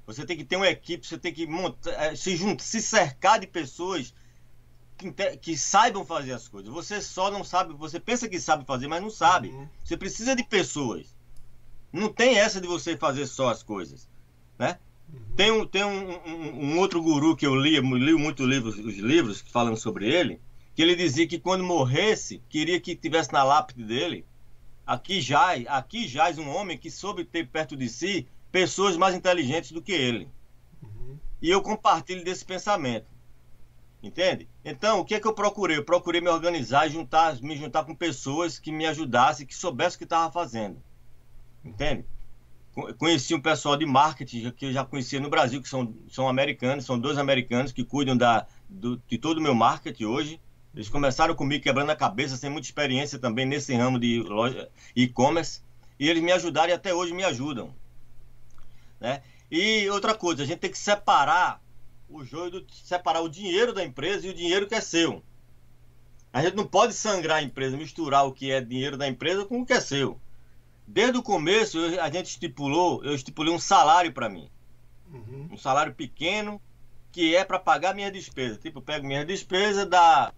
[0.06, 3.38] Você tem que ter uma equipe, você tem que montar, é, se juntar, se cercar
[3.38, 4.14] de pessoas
[4.96, 6.72] que, que, saibam fazer as coisas.
[6.72, 9.48] Você só não sabe, você pensa que sabe fazer, mas não sabe.
[9.48, 9.68] Uhum.
[9.84, 11.14] Você precisa de pessoas.
[11.92, 14.08] Não tem essa de você fazer só as coisas,
[14.58, 14.78] né?
[15.36, 18.96] Tem, um, tem um, um, um, outro guru que eu li, li muito livros, os
[18.96, 20.40] livros que falam sobre ele,
[20.74, 24.24] que ele dizia que quando morresse, queria que tivesse na lápide dele
[24.86, 29.72] Aqui jaz, aqui jaz um homem que soube ter perto de si pessoas mais inteligentes
[29.72, 30.28] do que ele.
[30.80, 31.18] Uhum.
[31.42, 33.06] E eu compartilho desse pensamento.
[34.00, 34.48] Entende?
[34.64, 35.76] Então, o que é que eu procurei?
[35.76, 39.96] Eu procurei me organizar e juntar, me juntar com pessoas que me ajudassem, que soubessem
[39.96, 40.80] o que estava fazendo.
[41.64, 42.04] Entende?
[42.98, 46.84] Conheci um pessoal de marketing que eu já conhecia no Brasil, que são, são americanos,
[46.84, 50.40] são dois americanos que cuidam da, do, de todo o meu marketing hoje.
[50.74, 54.22] Eles começaram comigo quebrando a cabeça, sem muita experiência também nesse ramo de
[54.94, 55.62] e-commerce.
[55.98, 57.74] E eles me ajudaram e até hoje me ajudam.
[59.00, 59.22] Né?
[59.50, 61.62] E outra coisa, a gente tem que separar
[62.10, 65.22] o joio do, separar o dinheiro da empresa e o dinheiro que é seu.
[66.30, 69.62] A gente não pode sangrar a empresa, misturar o que é dinheiro da empresa com
[69.62, 70.20] o que é seu.
[70.86, 74.48] Desde o começo, eu, a gente estipulou, eu estipulei um salário para mim.
[75.12, 75.48] Uhum.
[75.52, 76.60] Um salário pequeno
[77.10, 78.58] que é para pagar minha despesa.
[78.58, 80.32] Tipo, eu pego minha despesa da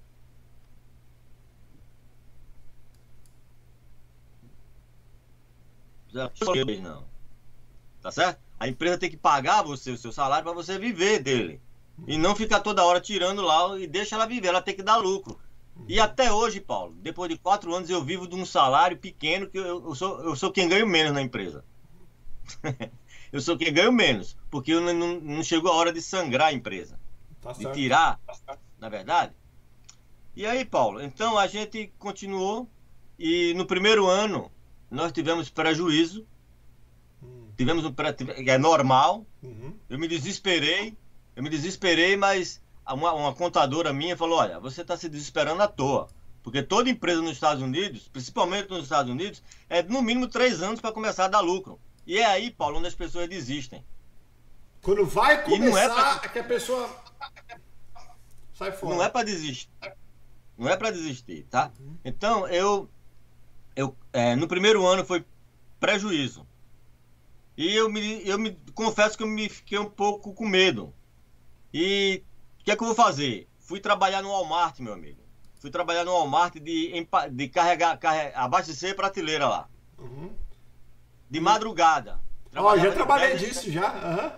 [6.80, 7.04] não.
[8.00, 8.40] Tá certo?
[8.58, 11.60] A empresa tem que pagar você o seu salário para você viver dele.
[12.06, 14.96] E não ficar toda hora tirando lá e deixa ela viver, ela tem que dar
[14.96, 15.38] lucro.
[15.86, 19.58] E até hoje, Paulo, depois de quatro anos, eu vivo de um salário pequeno que
[19.58, 21.64] eu, eu sou, eu sou quem ganho menos na empresa.
[23.32, 26.98] eu sou quem ganho menos, porque não, não, chegou a hora de sangrar a empresa.
[27.40, 28.20] Tá de tirar,
[28.78, 29.32] na verdade.
[30.34, 32.68] E aí, Paulo, então a gente continuou
[33.18, 34.50] e no primeiro ano
[34.90, 36.26] nós tivemos prejuízo,
[37.22, 37.48] hum.
[37.56, 38.14] tivemos um pré,
[38.46, 39.26] é normal.
[39.42, 39.74] Uhum.
[39.88, 40.96] Eu me desesperei,
[41.34, 42.62] eu me desesperei, mas
[42.94, 46.08] uma, uma contadora minha falou: olha, você está se desesperando à toa.
[46.42, 50.80] Porque toda empresa nos Estados Unidos, principalmente nos Estados Unidos, é no mínimo três anos
[50.80, 51.78] para começar a dar lucro.
[52.06, 53.84] E é aí, Paulo, onde as pessoas desistem.
[54.80, 56.20] Quando vai começar, é, pra...
[56.24, 56.88] é que a pessoa
[58.54, 58.94] sai fora.
[58.94, 59.68] Não é para desistir.
[60.56, 61.70] Não é para desistir, tá?
[61.78, 61.96] Uhum.
[62.04, 62.88] Então, eu
[63.78, 65.24] eu, é, no primeiro ano foi
[65.78, 66.44] prejuízo.
[67.56, 70.92] E eu me, eu me confesso que eu me fiquei um pouco com medo.
[71.72, 72.24] E
[72.68, 73.48] que é que eu vou fazer?
[73.58, 75.22] Fui trabalhar no Walmart, meu amigo.
[75.58, 76.92] Fui trabalhar no Walmart de,
[77.30, 79.68] de carregar, carregar abastecer prateleira lá.
[79.98, 80.36] Uhum.
[81.30, 82.20] De madrugada.
[82.54, 83.90] Ó, oh, já trabalhei disso já.
[83.92, 84.32] Uhum.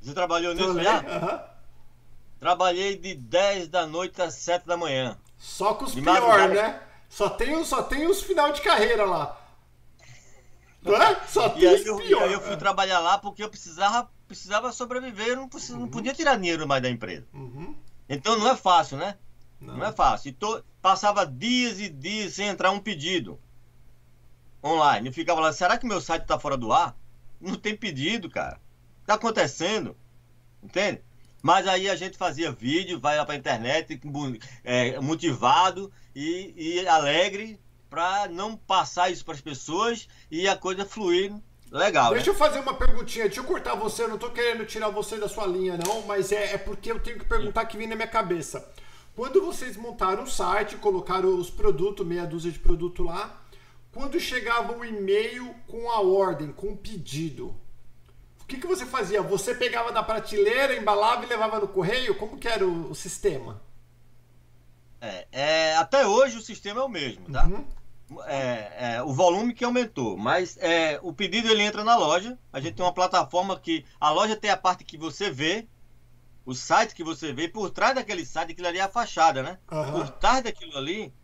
[0.00, 1.00] Você trabalhou nisso já?
[1.00, 1.40] Uhum.
[2.38, 5.18] Trabalhei de 10 da noite às 7 da manhã.
[5.36, 6.80] Só com os piores, né?
[7.08, 9.36] Só tem, só tem os final de carreira lá.
[10.84, 11.26] É?
[11.26, 14.70] Só tem e aí, eu, e aí eu fui trabalhar lá porque eu precisava, precisava
[14.70, 15.80] sobreviver, eu não, uhum.
[15.80, 17.26] não podia tirar dinheiro mais da empresa.
[17.34, 17.74] Uhum.
[18.08, 19.16] Então não é fácil, né?
[19.60, 20.32] Não, não é fácil.
[20.34, 23.40] Tô, passava dias e dias sem entrar um pedido
[24.62, 25.08] online.
[25.08, 26.96] Eu ficava lá, será que meu site está fora do ar?
[27.40, 28.60] Não tem pedido, cara.
[29.04, 29.96] Tá acontecendo.
[30.62, 31.02] Entende?
[31.42, 34.00] Mas aí a gente fazia vídeo, vai lá para a internet,
[34.62, 40.84] é, motivado e, e, alegre, para não passar isso para as pessoas e a coisa
[40.84, 41.34] fluir
[41.70, 42.12] legal.
[42.12, 42.32] Deixa né?
[42.32, 45.28] eu fazer uma perguntinha, deixa eu cortar você, eu não tô querendo tirar você da
[45.28, 48.08] sua linha, não, mas é, é porque eu tenho que perguntar que vem na minha
[48.08, 48.68] cabeça.
[49.14, 53.40] Quando vocês montaram o site, colocaram os produtos, meia dúzia de produto lá,
[53.92, 57.54] quando chegava um e-mail com a ordem, com o pedido,
[58.40, 59.22] o que, que você fazia?
[59.22, 62.16] Você pegava da prateleira, embalava e levava no correio?
[62.16, 63.60] Como que era o, o sistema?
[65.00, 67.44] É, é, até hoje o sistema é o mesmo, tá?
[67.44, 67.64] Uhum.
[68.26, 72.36] É, é, o volume que aumentou, mas é, o pedido ele entra na loja.
[72.52, 75.68] A gente tem uma plataforma que a loja tem a parte que você vê,
[76.44, 79.58] o site que você vê, por trás daquele site, aquilo ali é a fachada, né?
[79.70, 79.92] Uhum.
[79.92, 81.14] Por trás daquilo ali,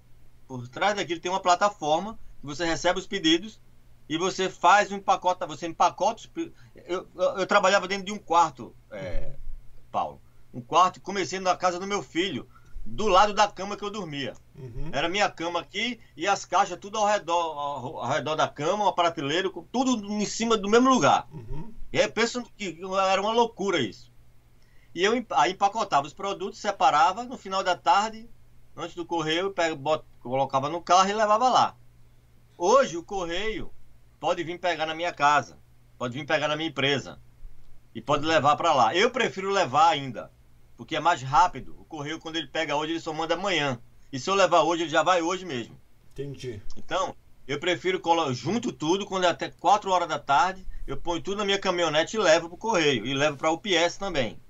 [0.46, 3.61] por trás daquilo tem uma plataforma que você recebe os pedidos
[4.09, 6.22] e você faz um empacota, você empacota.
[6.87, 9.35] Eu, eu, eu trabalhava dentro de um quarto, é,
[9.90, 10.22] Paulo,
[10.55, 12.49] um quarto, comecei na casa do meu filho
[12.87, 14.35] do lado da cama que eu dormia.
[14.55, 14.90] Uhum.
[14.92, 18.85] Era minha cama aqui e as caixas tudo ao redor, ao, ao redor da cama,
[18.85, 21.29] uma prateleira, tudo em cima do mesmo lugar.
[21.33, 21.75] Uhum.
[21.92, 22.79] E aí penso que
[23.11, 24.12] era uma loucura isso.
[24.94, 28.31] E eu aí empacotava os produtos, separava, no final da tarde,
[28.77, 31.77] antes do correio, pego, bot, colocava no carro e levava lá.
[32.57, 33.70] Hoje o correio
[34.20, 35.59] pode vir pegar na minha casa,
[35.99, 37.20] pode vir pegar na minha empresa
[37.94, 38.94] e pode levar para lá.
[38.94, 40.31] Eu prefiro levar ainda
[40.77, 41.77] porque é mais rápido.
[41.79, 43.81] O correio, quando ele pega hoje, ele só manda amanhã.
[44.12, 45.77] E se eu levar hoje, ele já vai hoje mesmo.
[46.12, 46.62] Entendi.
[46.77, 47.15] Então,
[47.47, 51.39] eu prefiro colocar junto tudo, quando é até 4 horas da tarde, eu ponho tudo
[51.39, 53.07] na minha caminhonete e levo para o correio.
[53.07, 54.41] E levo para o UPS também.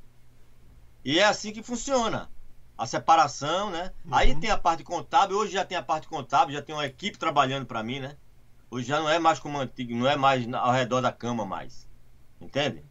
[1.05, 2.31] E é assim que funciona.
[2.77, 3.93] A separação, né?
[4.05, 4.15] Uhum.
[4.15, 5.39] Aí tem a parte contábil.
[5.39, 8.17] Hoje já tem a parte contábil, já tem uma equipe trabalhando para mim, né?
[8.71, 11.89] Hoje já não é mais como antigo, não é mais ao redor da cama mais.
[12.41, 12.85] Entende?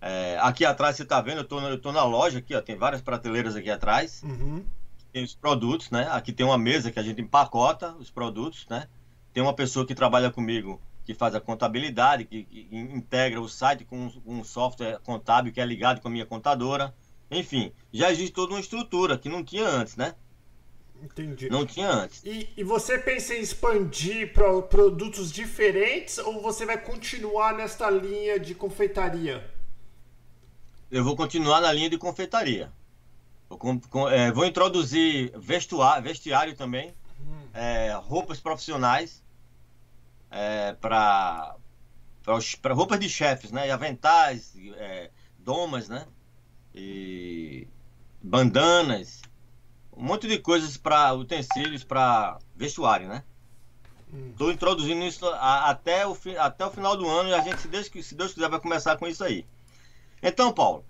[0.00, 2.76] É, aqui atrás você está vendo, eu tô, eu tô na loja aqui, ó, tem
[2.76, 4.22] várias prateleiras aqui atrás.
[4.22, 4.64] Uhum.
[5.12, 6.08] Tem os produtos, né?
[6.10, 8.86] Aqui tem uma mesa que a gente empacota os produtos, né?
[9.32, 13.84] Tem uma pessoa que trabalha comigo que faz a contabilidade, que, que integra o site
[13.84, 16.92] com um, um software contábil que é ligado com a minha contadora.
[17.30, 20.14] Enfim, já existe toda uma estrutura que não tinha antes, né?
[21.02, 21.48] Entendi.
[21.48, 22.22] Não tinha antes.
[22.24, 28.40] E, e você pensa em expandir para produtos diferentes ou você vai continuar nesta linha
[28.40, 29.55] de confeitaria?
[30.90, 32.72] Eu vou continuar na linha de confeitaria.
[33.48, 37.48] Vou, com, é, vou introduzir vestuário, vestiário também, hum.
[37.54, 39.22] é, roupas profissionais
[40.30, 41.56] é, para
[42.70, 43.68] roupas de chefes, né?
[43.68, 46.06] E aventais, é, domas, né?
[46.74, 47.68] E
[48.22, 49.22] bandanas,
[49.96, 53.22] um monte de coisas para utensílios para vestuário, né?
[54.30, 54.52] Estou hum.
[54.52, 57.86] introduzindo isso a, até, o, até o final do ano e a gente, se Deus,
[57.86, 59.44] se Deus quiser, vai começar com isso aí.
[60.22, 60.84] Então, Paulo,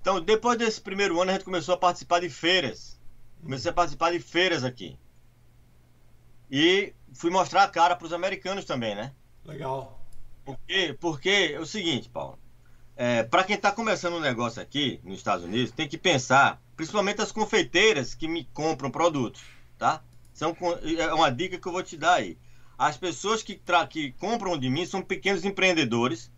[0.00, 3.00] então depois desse primeiro ano a gente começou a participar de feiras.
[3.40, 4.98] Comecei a participar de feiras aqui.
[6.50, 9.12] E fui mostrar a cara para os americanos também, né?
[9.44, 10.00] Legal.
[10.44, 12.38] Porque, porque é o seguinte, Paulo.
[12.96, 17.22] É, para quem está começando um negócio aqui nos Estados Unidos, tem que pensar, principalmente
[17.22, 19.42] as confeiteiras que me compram produtos,
[19.78, 20.02] tá?
[20.34, 20.54] São,
[20.98, 22.38] é uma dica que eu vou te dar aí.
[22.76, 26.30] As pessoas que, que compram de mim são pequenos empreendedores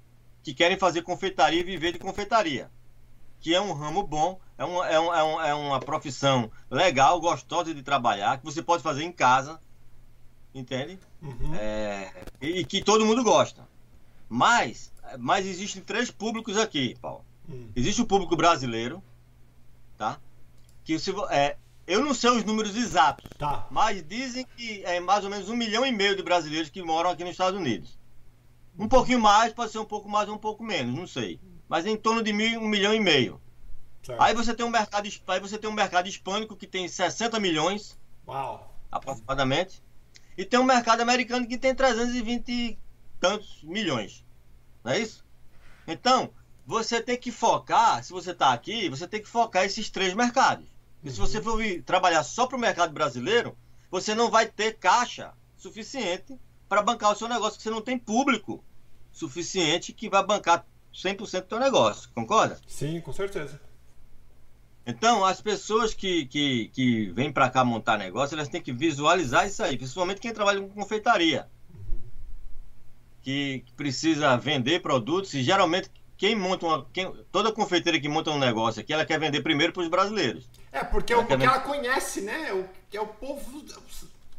[0.45, 2.71] que querem fazer confeitaria e viver de confeitaria.
[3.41, 7.19] Que é um ramo bom, é, um, é, um, é, um, é uma profissão legal,
[7.19, 9.59] gostosa de trabalhar, que você pode fazer em casa,
[10.55, 10.99] entende?
[11.23, 11.55] Uhum.
[11.55, 13.67] É, e, que todo mundo gosta.
[14.29, 17.25] Mas, mas existem três públicos aqui, Paulo.
[17.49, 17.71] Uhum.
[17.75, 19.03] Existe o público brasileiro,
[19.97, 20.21] tá?
[20.85, 23.67] Que se, é, eu não sei os números exatos, tá.
[23.71, 27.11] mas dizem que é mais ou menos um milhão e meio de brasileiros que moram
[27.11, 27.99] aqui nos Estados Unidos.
[28.79, 31.41] Um pouquinho mais, pode ser um pouco mais ou um pouco menos, não sei.
[31.69, 33.41] Mas em torno de mil, um milhão e meio.
[34.03, 34.21] Certo.
[34.21, 37.99] Aí você tem um mercado, aí você tem um mercado hispânico que tem 60 milhões.
[38.27, 38.75] Uau.
[38.91, 39.83] Aproximadamente.
[40.37, 42.79] E tem um mercado americano que tem 320 e
[43.21, 44.25] tantos milhões.
[44.83, 45.25] Não é isso?
[45.87, 46.31] Então,
[46.67, 50.67] você tem que focar, se você está aqui, você tem que focar esses três mercados.
[51.03, 53.57] E se você for vir trabalhar só para o mercado brasileiro,
[53.91, 56.39] você não vai ter caixa suficiente
[56.75, 58.63] para bancar o seu negócio, que você não tem público
[59.13, 62.59] suficiente que vai bancar 100% do seu negócio, concorda?
[62.67, 63.61] Sim, com certeza.
[64.85, 69.47] Então, as pessoas que, que, que vêm para cá montar negócio, elas têm que visualizar
[69.47, 71.47] isso aí, principalmente quem trabalha com confeitaria.
[73.23, 76.87] Que, precisa vender produtos e geralmente quem monta uma.
[76.93, 80.51] Quem, toda confeiteira que monta um negócio aqui, ela quer vender primeiro para os brasileiros.
[80.71, 82.53] É, porque ela, o, porque ela conhece, né?
[82.53, 83.65] O, é o povo.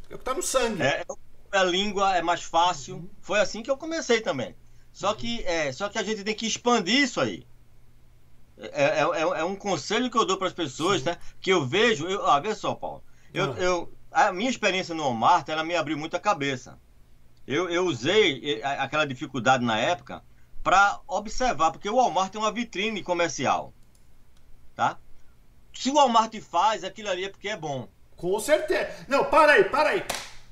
[0.08, 0.80] É o que tá no sangue.
[0.80, 2.96] É, é a língua, é mais fácil.
[2.96, 3.10] Uhum.
[3.20, 4.54] Foi assim que eu comecei também.
[4.92, 7.46] Só que, é, só que a gente tem que expandir isso aí.
[8.58, 11.18] É, é, é, é um conselho que eu dou para as pessoas, né?
[11.40, 12.06] Que eu vejo.
[12.08, 13.04] Eu, ah, vê só, Paulo.
[13.32, 13.56] Eu, ah.
[13.58, 16.78] eu, a minha experiência no Walmart, ela me abriu muita cabeça.
[17.46, 20.24] Eu, eu usei aquela dificuldade na época
[20.62, 23.72] para observar, porque o Walmart é uma vitrine comercial,
[24.74, 24.98] tá?
[25.72, 27.88] Se o Walmart faz, aquilo ali é porque é bom.
[28.16, 28.90] Com certeza.
[29.06, 30.04] Não, para aí, para aí.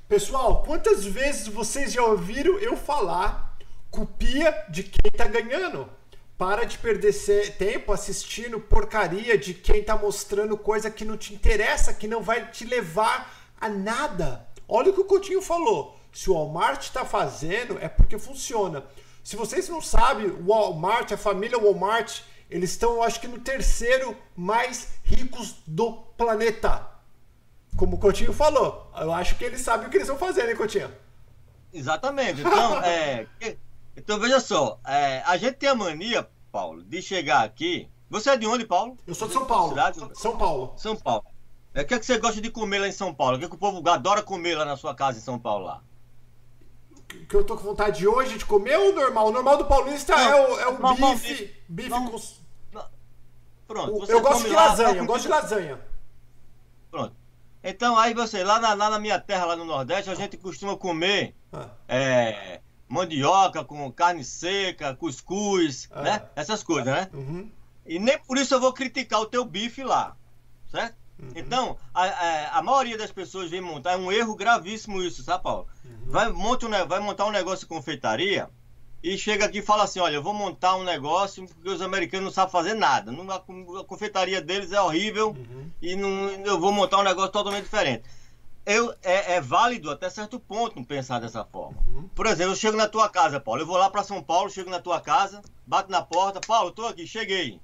[0.07, 3.57] Pessoal, quantas vezes vocês já ouviram eu falar
[3.89, 5.89] copia de quem tá ganhando?
[6.37, 7.11] Para de perder
[7.57, 12.51] tempo assistindo porcaria de quem tá mostrando coisa que não te interessa, que não vai
[12.51, 14.47] te levar a nada.
[14.69, 15.97] Olha o que o Coutinho falou.
[16.13, 18.85] Se o Walmart está fazendo, é porque funciona.
[19.23, 24.15] Se vocês não sabem, o Walmart, a família Walmart, eles estão, acho que, no terceiro
[24.35, 26.94] mais ricos do planeta.
[27.77, 28.89] Como o Coutinho falou.
[28.97, 30.91] Eu acho que eles sabem o que eles vão fazer, né, Coutinho?
[31.73, 32.41] Exatamente.
[32.41, 33.27] Então, é,
[33.95, 37.89] então veja só, é, a gente tem a mania, Paulo, de chegar aqui.
[38.09, 38.97] Você é de onde, Paulo?
[39.05, 39.69] Eu sou de São Paulo.
[39.69, 39.99] Cidade?
[40.13, 40.73] São Paulo.
[40.77, 41.25] São Paulo.
[41.73, 43.35] É, o que, é que você gosta de comer lá em São Paulo?
[43.35, 45.65] O que, é que o povo adora comer lá na sua casa em São Paulo
[45.65, 45.81] lá?
[47.27, 49.27] Que eu tô com vontade de hoje de comer ou normal?
[49.27, 51.55] O normal do paulista não, é o, é o bife.
[51.67, 52.17] Bife não, com.
[52.71, 52.85] Não.
[53.67, 54.11] Pronto.
[54.11, 55.79] eu gosto de lasanha, eu gosto de lasanha.
[56.89, 57.24] Pronto.
[57.67, 60.77] Então aí você, lá na, lá na minha terra, lá no Nordeste, a gente costuma
[60.77, 61.33] comer.
[61.51, 61.67] Ah.
[61.87, 66.01] É, mandioca com carne seca, cuscuz, ah.
[66.03, 66.21] né?
[66.35, 67.09] Essas coisas, né?
[67.11, 67.49] Uhum.
[67.83, 70.15] E nem por isso eu vou criticar o teu bife lá,
[70.71, 70.95] certo?
[71.19, 71.31] Uhum.
[71.35, 75.43] Então, a, a, a, maioria das pessoas vem montar, é um erro gravíssimo isso, sabe,
[75.43, 75.67] Paulo?
[75.83, 76.11] Uhum.
[76.11, 78.47] Vai, monta um, vai montar um negócio de confeitaria
[79.07, 82.25] e chega aqui e fala assim: olha, eu vou montar um negócio porque os americanos
[82.25, 83.11] não sabem fazer nada.
[83.11, 85.69] Não, a, a confeitaria deles é horrível uhum.
[85.81, 88.03] e não, eu vou montar um negócio totalmente diferente
[88.65, 91.77] eu, é, é, válido até certo ponto pensar dessa forma.
[91.87, 92.07] Uhum.
[92.09, 93.61] Por exemplo, eu chego na tua casa, Paulo.
[93.61, 96.41] Eu vou lá para São Paulo, chego na tua casa, bato na porta.
[96.41, 97.61] Paulo, tô aqui, cheguei.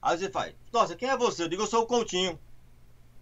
[0.00, 1.44] Aí você faz, nossa, quem é você?
[1.44, 2.38] Eu digo, eu sou o Coutinho.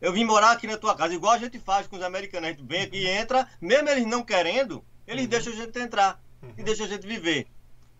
[0.00, 2.48] Eu vim morar aqui na tua casa, igual a gente faz com os americanos.
[2.48, 5.30] A gente vem aqui e entra, mesmo eles não querendo, eles uhum.
[5.30, 6.54] deixam a gente entrar uhum.
[6.56, 7.46] e deixam a gente viver.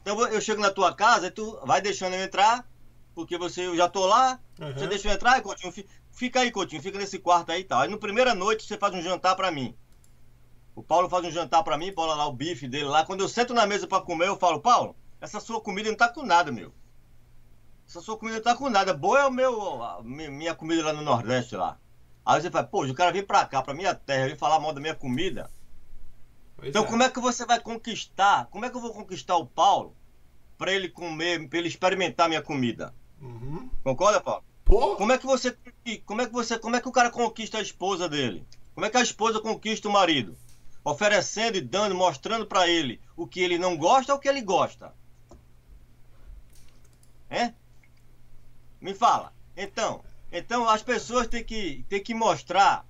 [0.03, 2.67] Então eu chego na tua casa e tu vai deixando eu entrar,
[3.15, 4.41] porque você, eu já tô lá,
[4.75, 5.73] você deixa eu entrar e Coutinho,
[6.13, 7.81] Fica aí, Coutinho, fica nesse quarto aí e tal.
[7.81, 9.75] Aí no primeira noite você faz um jantar para mim.
[10.75, 13.05] O Paulo faz um jantar para mim, Paulo lá o bife dele lá.
[13.05, 16.09] Quando eu sento na mesa para comer, eu falo, Paulo, essa sua comida não tá
[16.09, 16.73] com nada, meu.
[17.89, 18.95] Essa sua comida não tá com nada.
[18.95, 21.79] Boa é o meu, a minha comida lá no Nordeste lá.
[22.25, 24.73] Aí você fala, pô, o cara vem pra cá, pra minha terra, vem falar mal
[24.73, 25.51] da minha comida.
[26.61, 26.87] Pois então é.
[26.87, 28.47] como é que você vai conquistar?
[28.51, 29.97] Como é que eu vou conquistar o Paulo
[30.59, 32.95] para ele comer, para ele experimentar minha comida?
[33.21, 33.71] Uhum.
[33.83, 34.45] Concorda, Paulo?
[34.63, 34.95] Pô.
[34.97, 35.57] Como é que você.
[36.05, 36.59] Como é que você.
[36.59, 38.47] Como é que o cara conquista a esposa dele?
[38.75, 40.37] Como é que a esposa conquista o marido?
[40.85, 44.43] Oferecendo e dando, mostrando para ele o que ele não gosta ou o que ele
[44.43, 44.95] gosta.
[47.31, 47.55] É?
[48.81, 49.33] Me fala.
[49.57, 52.87] Então, então as pessoas têm que, têm que mostrar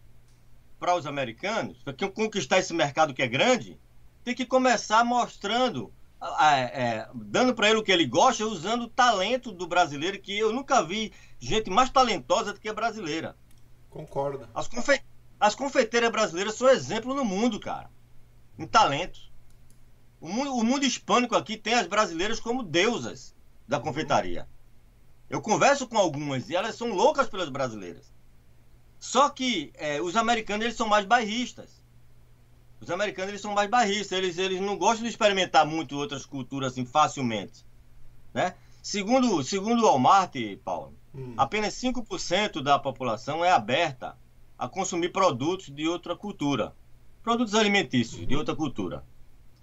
[0.80, 3.78] para os americanos, para conquistar esse mercado que é grande,
[4.24, 5.92] tem que começar mostrando
[6.38, 10.38] é, é, dando para ele o que ele gosta, usando o talento do brasileiro, que
[10.38, 13.36] eu nunca vi gente mais talentosa do que a brasileira.
[13.88, 14.46] Concordo.
[14.54, 15.00] As, confe...
[15.38, 17.90] As confeiteiras brasileiras são exemplo no mundo, cara.
[18.58, 19.18] Em talento.
[20.20, 23.34] O mundo, o mundo hispânico aqui tem as brasileiras como deusas
[23.66, 24.46] da confeitaria.
[25.30, 28.12] Eu converso com algumas e elas são loucas pelas brasileiras.
[29.00, 31.80] Só que é, os americanos eles são mais bairristas.
[32.80, 36.72] Os americanos eles são mais barristas, eles, eles não gostam de experimentar muito outras culturas
[36.72, 37.64] assim facilmente.
[38.32, 38.54] Né?
[38.82, 40.34] Segundo, segundo o Walmart,
[40.64, 41.34] Paulo, hum.
[41.36, 44.16] apenas 5% da população é aberta
[44.58, 46.74] a consumir produtos de outra cultura.
[47.22, 48.26] Produtos alimentícios uhum.
[48.26, 49.04] de outra cultura.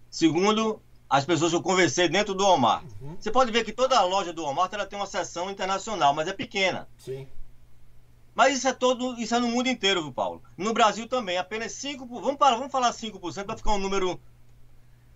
[0.10, 2.86] Segundo as pessoas que eu conversei dentro do Walmart.
[3.02, 3.16] Uhum.
[3.20, 6.28] Você pode ver que toda a loja do Walmart ela tem uma seção internacional, mas
[6.28, 6.88] é pequena.
[6.98, 7.28] Sim.
[8.38, 10.44] Mas isso é todo, isso é no mundo inteiro, viu, Paulo?
[10.56, 14.22] No Brasil também, apenas 5%, vamos, para, vamos falar 5% para ficar um número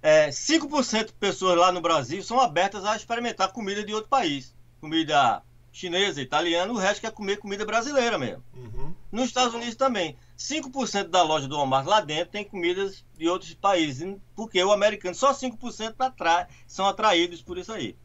[0.01, 4.55] é, 5% de pessoas lá no Brasil são abertas a experimentar comida de outro país.
[4.79, 8.43] Comida chinesa, italiana, o resto quer comer comida brasileira mesmo.
[8.55, 8.91] Uhum.
[9.11, 10.17] Nos Estados Unidos também.
[10.35, 15.13] 5% da loja do Walmart lá dentro tem comidas de outros países, porque o americano,
[15.13, 17.95] só 5% atrai, são atraídos por isso aí.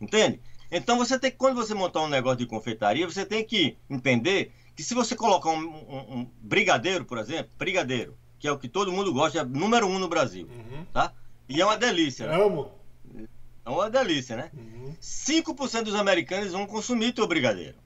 [0.00, 0.40] Entende?
[0.70, 4.82] Então você tem quando você montar um negócio de confeitaria, você tem que entender que
[4.82, 8.92] se você colocar um, um, um brigadeiro, por exemplo, brigadeiro, que é o que todo
[8.92, 10.84] mundo gosta, é número um no Brasil, uhum.
[10.92, 11.12] tá?
[11.48, 12.26] E é uma delícia.
[12.26, 12.34] Né?
[12.34, 12.70] Amo.
[13.64, 14.50] É uma delícia, né?
[14.54, 14.94] Uhum.
[15.00, 17.76] 5% dos americanos vão consumir teu brigadeiro.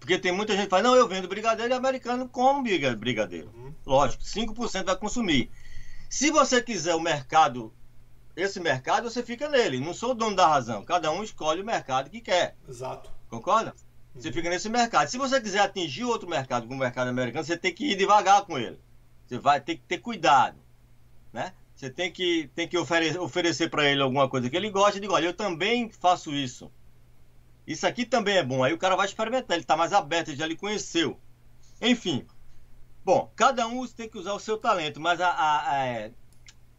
[0.00, 3.50] Porque tem muita gente que fala, não, eu vendo brigadeiro e americano come brigadeiro.
[3.54, 3.72] Uhum.
[3.86, 5.50] Lógico, 5% vai consumir.
[6.10, 7.72] Se você quiser o mercado
[8.36, 9.80] esse mercado você fica nele.
[9.80, 10.84] Não sou o dono da razão.
[10.84, 12.56] Cada um escolhe o mercado que quer.
[12.68, 13.10] Exato.
[13.28, 13.74] Concorda?
[14.14, 15.08] Você fica nesse mercado.
[15.08, 18.44] Se você quiser atingir outro mercado, como o mercado americano, você tem que ir devagar
[18.44, 18.78] com ele.
[19.26, 20.58] Você vai ter que ter cuidado,
[21.32, 21.52] né?
[21.74, 25.14] Você tem que, tem que ofere oferecer para ele alguma coisa que ele gosta diga,
[25.14, 26.70] olha, eu também faço isso.
[27.66, 28.62] Isso aqui também é bom.
[28.62, 31.18] Aí o cara vai experimentar, ele está mais aberto, ele já lhe conheceu.
[31.80, 32.26] Enfim.
[33.04, 36.12] Bom, cada um tem que usar o seu talento, mas a, a, a, é,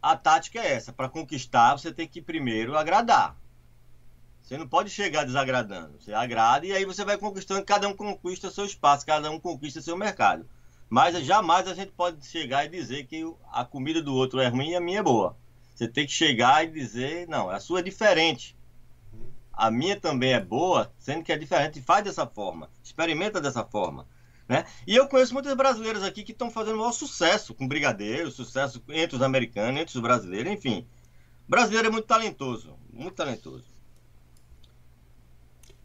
[0.04, 0.92] a tática é essa.
[0.92, 3.36] Para conquistar, você tem que primeiro agradar.
[4.42, 5.98] Você não pode chegar desagradando.
[5.98, 9.80] Você agrada e aí você vai conquistando, cada um conquista seu espaço, cada um conquista
[9.80, 10.46] seu mercado.
[10.90, 14.72] Mas jamais a gente pode chegar e dizer que a comida do outro é ruim
[14.72, 15.38] e a minha é boa.
[15.74, 18.54] Você tem que chegar e dizer, não, a sua é diferente.
[19.50, 21.80] A minha também é boa, sendo que é diferente.
[21.80, 24.06] Faz dessa forma, experimenta dessa forma.
[24.48, 24.64] Né?
[24.86, 29.16] E eu conheço muitos brasileiros aqui que estão fazendo maior sucesso com brigadeiro, sucesso entre
[29.16, 30.86] os americanos, entre os brasileiros, enfim.
[31.46, 33.64] O brasileiro é muito talentoso, muito talentoso.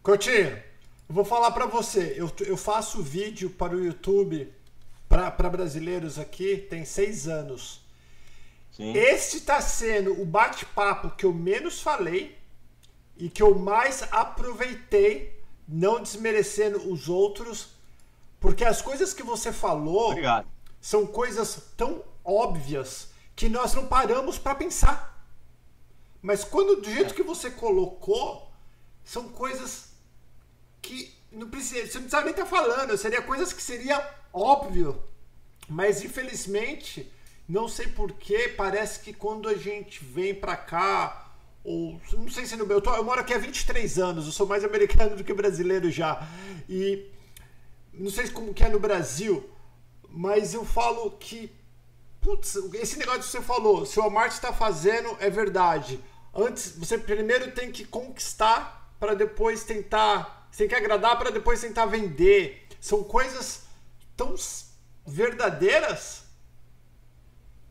[0.03, 0.62] Coutinho,
[1.10, 2.14] eu vou falar para você.
[2.18, 4.53] Eu, eu faço vídeo para o YouTube
[5.10, 7.82] para brasileiros aqui tem seis anos.
[8.72, 8.93] Sim.
[8.95, 12.38] Este está sendo o bate-papo que eu menos falei
[13.18, 17.72] e que eu mais aproveitei, não desmerecendo os outros,
[18.40, 20.48] porque as coisas que você falou Obrigado.
[20.80, 25.26] são coisas tão óbvias que nós não paramos para pensar.
[26.22, 27.16] Mas quando do jeito é.
[27.16, 28.52] que você colocou,
[29.04, 29.90] são coisas
[30.82, 35.02] que não precisa, você não precisava nem estar tá falando, seria coisas que seria óbvio.
[35.68, 37.12] Mas infelizmente,
[37.48, 41.32] não sei porquê, parece que quando a gente vem para cá,
[41.64, 44.32] ou não sei se no meu, eu, tô, eu moro aqui há 23 anos, eu
[44.32, 46.28] sou mais americano do que brasileiro já.
[46.68, 47.06] E
[48.00, 49.50] não sei como que é no Brasil,
[50.10, 51.52] mas eu falo que
[52.22, 56.04] putz, esse negócio que você falou, se o Walmart está fazendo é verdade.
[56.34, 61.62] Antes, você primeiro tem que conquistar para depois tentar você tem que agradar para depois
[61.62, 62.68] tentar vender.
[62.82, 63.64] São coisas
[64.18, 64.36] tão
[65.06, 66.24] verdadeiras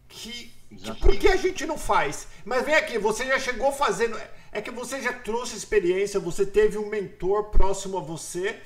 [0.09, 2.29] que, que por que a gente não faz?
[2.45, 4.19] Mas vem aqui, você já chegou fazendo.
[4.51, 8.59] É que você já trouxe experiência, você teve um mentor próximo a você,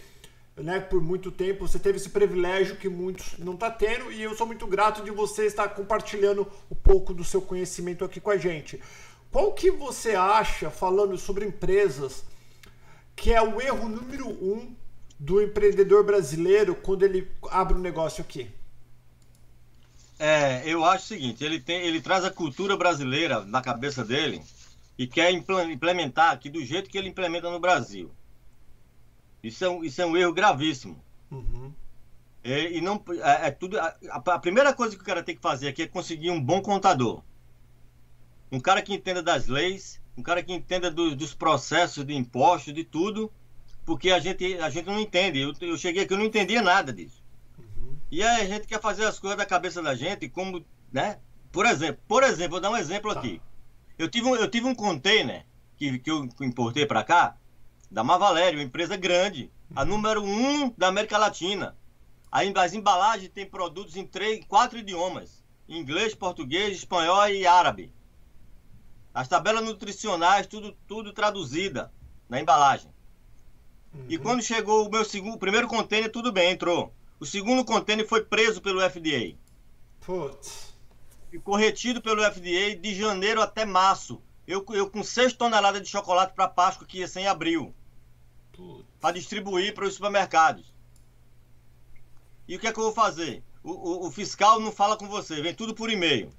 [0.56, 0.80] né?
[0.80, 4.46] Por muito tempo, você teve esse privilégio que muitos não tá tendo, e eu sou
[4.46, 8.80] muito grato de você estar compartilhando um pouco do seu conhecimento aqui com a gente.
[9.30, 12.24] Qual que você acha, falando sobre empresas,
[13.16, 14.74] que é o erro número um
[15.18, 18.50] do empreendedor brasileiro quando ele abre um negócio aqui?
[20.18, 24.42] É, eu acho o seguinte, ele, tem, ele traz a cultura brasileira na cabeça dele
[24.98, 28.10] e quer implementar aqui do jeito que ele implementa no Brasil.
[29.42, 31.02] Isso é um, isso é um erro gravíssimo.
[31.30, 31.72] Uhum.
[32.44, 33.78] É, e não é, é tudo.
[33.78, 36.60] A, a, primeira coisa que o cara tem que fazer aqui é conseguir um bom
[36.60, 37.22] contador,
[38.50, 42.74] um cara que entenda das leis, um cara que entenda do, dos processos de impostos,
[42.74, 43.32] de tudo,
[43.84, 45.40] porque a gente, a gente não entende.
[45.40, 47.22] Eu, eu cheguei aqui, eu não entendia nada disso.
[47.58, 47.96] Uhum.
[48.10, 51.18] E aí a gente quer fazer as coisas da cabeça da gente, como, né?
[51.50, 53.20] Por exemplo, por exemplo, vou dar um exemplo tá.
[53.20, 53.40] aqui.
[53.98, 57.36] Eu tive um, eu tive um container que, que eu importei para cá,
[57.92, 61.76] da Mavalério, uma empresa grande, a número um da América Latina.
[62.30, 67.92] As embalagens têm produtos em três, quatro idiomas: inglês, português, espanhol e árabe.
[69.12, 71.92] As tabelas nutricionais, tudo, tudo traduzida
[72.30, 72.90] na embalagem.
[73.92, 74.06] Uhum.
[74.08, 76.94] E quando chegou o meu segundo, o primeiro container, tudo bem, entrou.
[77.20, 79.36] O segundo container foi preso pelo FDA.
[80.00, 80.72] Putz.
[81.30, 84.22] Ficou retido pelo FDA de janeiro até março.
[84.46, 87.74] Eu, eu com 6 toneladas de chocolate para Páscoa que ia ser em abril.
[89.00, 90.72] Para distribuir para os supermercados.
[92.46, 93.42] E o que é que eu vou fazer?
[93.62, 96.32] O, o, o fiscal não fala com você, vem tudo por e-mail.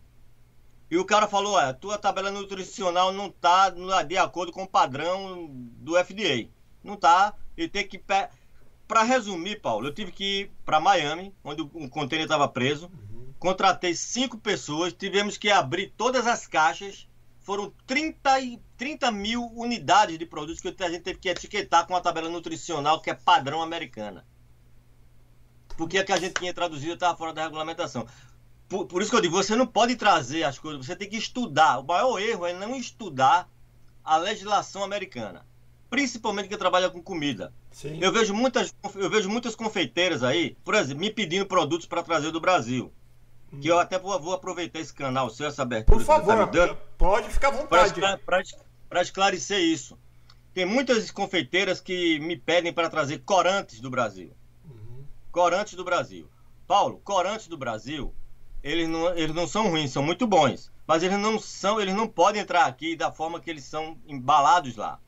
[0.94, 3.72] E o cara falou: a tua tabela nutricional não está
[4.04, 6.50] de acordo com o padrão do FDA.
[6.84, 7.34] Não está.
[7.58, 8.00] Ele tem que.
[8.88, 12.92] Para resumir, Paulo, eu tive que ir para Miami, onde o container estava preso.
[13.12, 13.34] Uhum.
[13.40, 17.08] Contratei cinco pessoas, tivemos que abrir todas as caixas.
[17.44, 21.96] Foram 30, e, 30 mil unidades de produtos que a gente teve que etiquetar com
[21.96, 24.26] a tabela nutricional que é padrão americana.
[25.76, 28.08] Porque a que a gente tinha traduzido estava fora da regulamentação.
[28.70, 31.18] Por, por, isso que eu digo, você não pode trazer as coisas, você tem que
[31.18, 31.80] estudar.
[31.80, 33.50] O maior erro é não estudar
[34.04, 35.46] a legislação americana.
[35.90, 37.54] Principalmente que trabalha com comida.
[37.72, 38.00] Sim.
[38.02, 42.32] Eu vejo muitas, eu vejo muitas confeiteiras aí, por exemplo, me pedindo produtos para trazer
[42.32, 42.92] do Brasil.
[43.62, 45.98] Que eu até vou, vou, aproveitar esse canal, seu, essa abertura.
[45.98, 48.02] Por favor, tá pode ficar à vontade.
[48.90, 49.98] Para esclarecer isso.
[50.54, 54.32] Tem muitas confeiteiras que me pedem para trazer corantes do Brasil.
[54.66, 55.04] Uhum.
[55.32, 56.30] Corantes do Brasil.
[56.68, 58.14] Paulo, corantes do Brasil
[58.64, 60.72] eles não, eles não são ruins, são muito bons.
[60.88, 64.78] Mas eles não são, eles não podem entrar aqui da forma que eles são embalados
[64.78, 65.00] lá.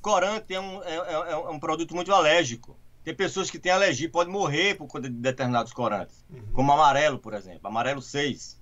[0.00, 2.76] Corante é um, é, é, é um produto muito alérgico.
[3.04, 6.42] Tem pessoas que têm alergia podem morrer por conta de determinados corantes, uhum.
[6.54, 8.58] como amarelo, por exemplo, amarelo 6.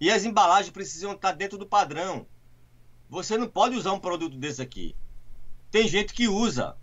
[0.00, 2.26] E as embalagens precisam estar dentro do padrão.
[3.08, 4.96] Você não pode usar um produto desse aqui.
[5.70, 6.76] Tem gente que usa.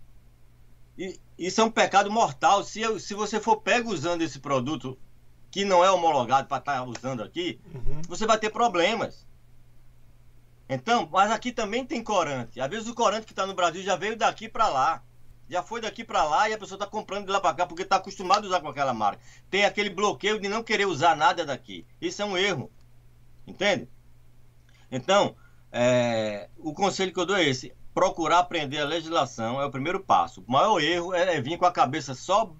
[0.96, 2.64] E isso é um pecado mortal.
[2.64, 4.98] Se, eu, se você for pego usando esse produto
[5.50, 8.00] que não é homologado para estar usando aqui, uhum.
[8.08, 9.26] você vai ter problemas.
[10.68, 12.60] Então, mas aqui também tem corante.
[12.60, 15.02] Às vezes o corante que está no Brasil já veio daqui para lá.
[15.48, 17.82] Já foi daqui para lá e a pessoa está comprando de lá para cá porque
[17.82, 19.22] está acostumado a usar com aquela marca.
[19.48, 21.86] Tem aquele bloqueio de não querer usar nada daqui.
[22.00, 22.70] Isso é um erro.
[23.46, 23.88] Entende?
[24.90, 25.36] Então,
[25.70, 30.00] é, o conselho que eu dou é esse: procurar aprender a legislação é o primeiro
[30.00, 30.44] passo.
[30.46, 32.54] O maior erro é, é vir com a cabeça só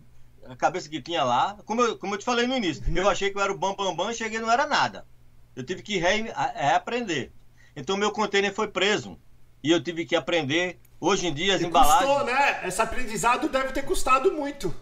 [0.49, 1.59] a cabeça que tinha lá.
[1.65, 2.97] Como eu, como eu te falei no início, uhum.
[2.97, 5.07] eu achei que eu era o bam bam bam, cheguei não era nada.
[5.55, 7.33] Eu tive que reaprender.
[7.75, 9.19] Então meu container foi preso.
[9.63, 10.79] E eu tive que aprender.
[11.01, 12.11] Hoje em dia as e embalagens.
[12.11, 12.67] Custou, né?
[12.67, 14.75] Esse aprendizado deve ter custado muito.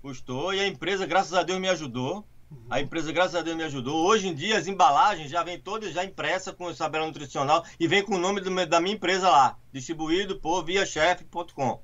[0.00, 2.26] Custou e a empresa, graças a Deus, me ajudou.
[2.50, 2.66] Uhum.
[2.70, 4.06] A empresa, graças a Deus, me ajudou.
[4.06, 7.86] Hoje em dia as embalagens já vêm todas já impressas com o tabela nutricional e
[7.86, 11.82] vem com o nome do, da minha empresa lá, distribuído por viachef.com.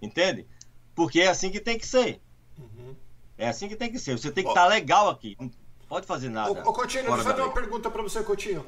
[0.00, 0.46] Entende?
[0.94, 2.20] Porque é assim que tem que ser.
[2.58, 2.96] Uhum.
[3.38, 4.18] É assim que tem que ser.
[4.18, 5.36] Você tem que estar tá legal aqui.
[5.38, 5.50] Não
[5.88, 6.50] pode fazer nada.
[6.50, 8.66] Ô, ô Coutinho, deixa eu fazer uma pergunta para você, Coutinho.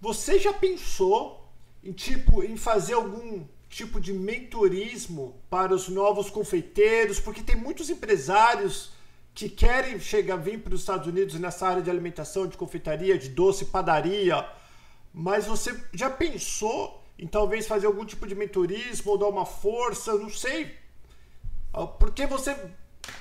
[0.00, 1.47] Você já pensou
[1.82, 7.20] em tipo em fazer algum tipo de mentorismo para os novos confeiteiros?
[7.20, 8.92] Porque tem muitos empresários
[9.34, 13.28] que querem chegar vir para os Estados Unidos nessa área de alimentação, de confeitaria, de
[13.28, 14.44] doce, padaria.
[15.12, 20.14] Mas você já pensou em talvez fazer algum tipo de mentorismo ou dar uma força?
[20.14, 20.76] Não sei.
[21.72, 22.56] Ah, porque você.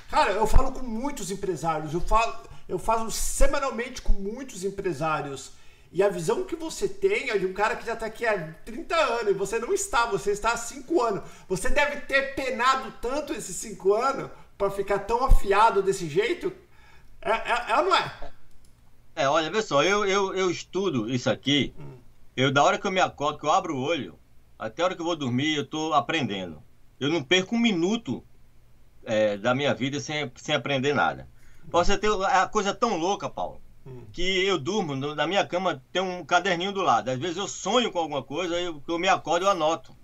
[0.10, 2.36] Cara, eu falo com muitos empresários, eu falo,
[2.68, 5.51] eu falo semanalmente com muitos empresários.
[5.92, 8.54] E a visão que você tem é de um cara que já está aqui há
[8.66, 11.24] 30 anos e você não está, você está há 5 anos.
[11.48, 16.52] Você deve ter penado tanto esses 5 anos para ficar tão afiado desse jeito.
[17.22, 18.32] É, é, é, ou não é?
[19.16, 21.74] É, olha, vê só, eu, eu, eu estudo isso aqui.
[21.80, 21.98] Hum.
[22.36, 24.20] Eu, da hora que eu me acordo, que eu abro o olho,
[24.60, 26.62] até a hora que eu vou dormir, eu estou aprendendo.
[27.00, 28.24] Eu não perco um minuto
[29.06, 31.28] é, da minha vida sem, sem aprender nada.
[31.66, 33.62] Você ter a coisa tão louca, Paulo
[34.12, 37.10] que eu durmo, na minha cama tem um caderninho do lado.
[37.10, 39.96] Às vezes eu sonho com alguma coisa, eu, eu me acordo e anoto.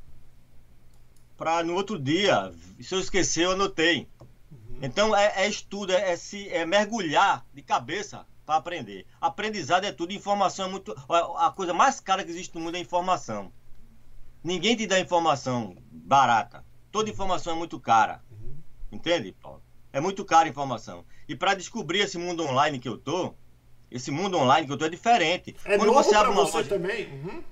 [1.38, 4.08] Para no outro dia, se eu esquecer, eu anotei.
[4.22, 4.80] Uhum.
[4.82, 9.06] Então é, é, estudo, é, é, se, é mergulhar de cabeça para aprender.
[9.20, 10.96] Aprendizado é tudo, informação é muito.
[11.38, 13.52] A coisa mais cara que existe no mundo é informação.
[14.44, 16.64] Ninguém te dá informação barata.
[16.92, 18.22] Toda informação é muito cara.
[18.30, 18.56] Uhum.
[18.92, 19.64] Entende, Paulo?
[19.92, 21.06] É muito cara a informação.
[21.28, 23.34] E para descobrir esse mundo online que eu tô,
[23.94, 25.56] esse mundo online que eu tô é diferente.
[25.64, 27.08] É quando você abre uma você loja também.
[27.08, 27.44] Uhum.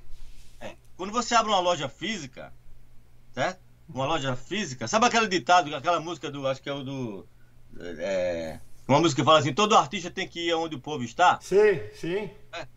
[0.60, 2.52] É, quando você abre uma loja física,
[3.32, 3.62] certo?
[3.88, 7.28] Uma loja física, sabe aquele ditado, aquela música do, acho que é o do
[7.80, 11.40] é, uma música que fala assim, todo artista tem que ir aonde o povo está?
[11.42, 12.30] Sim, sim.
[12.52, 12.68] É.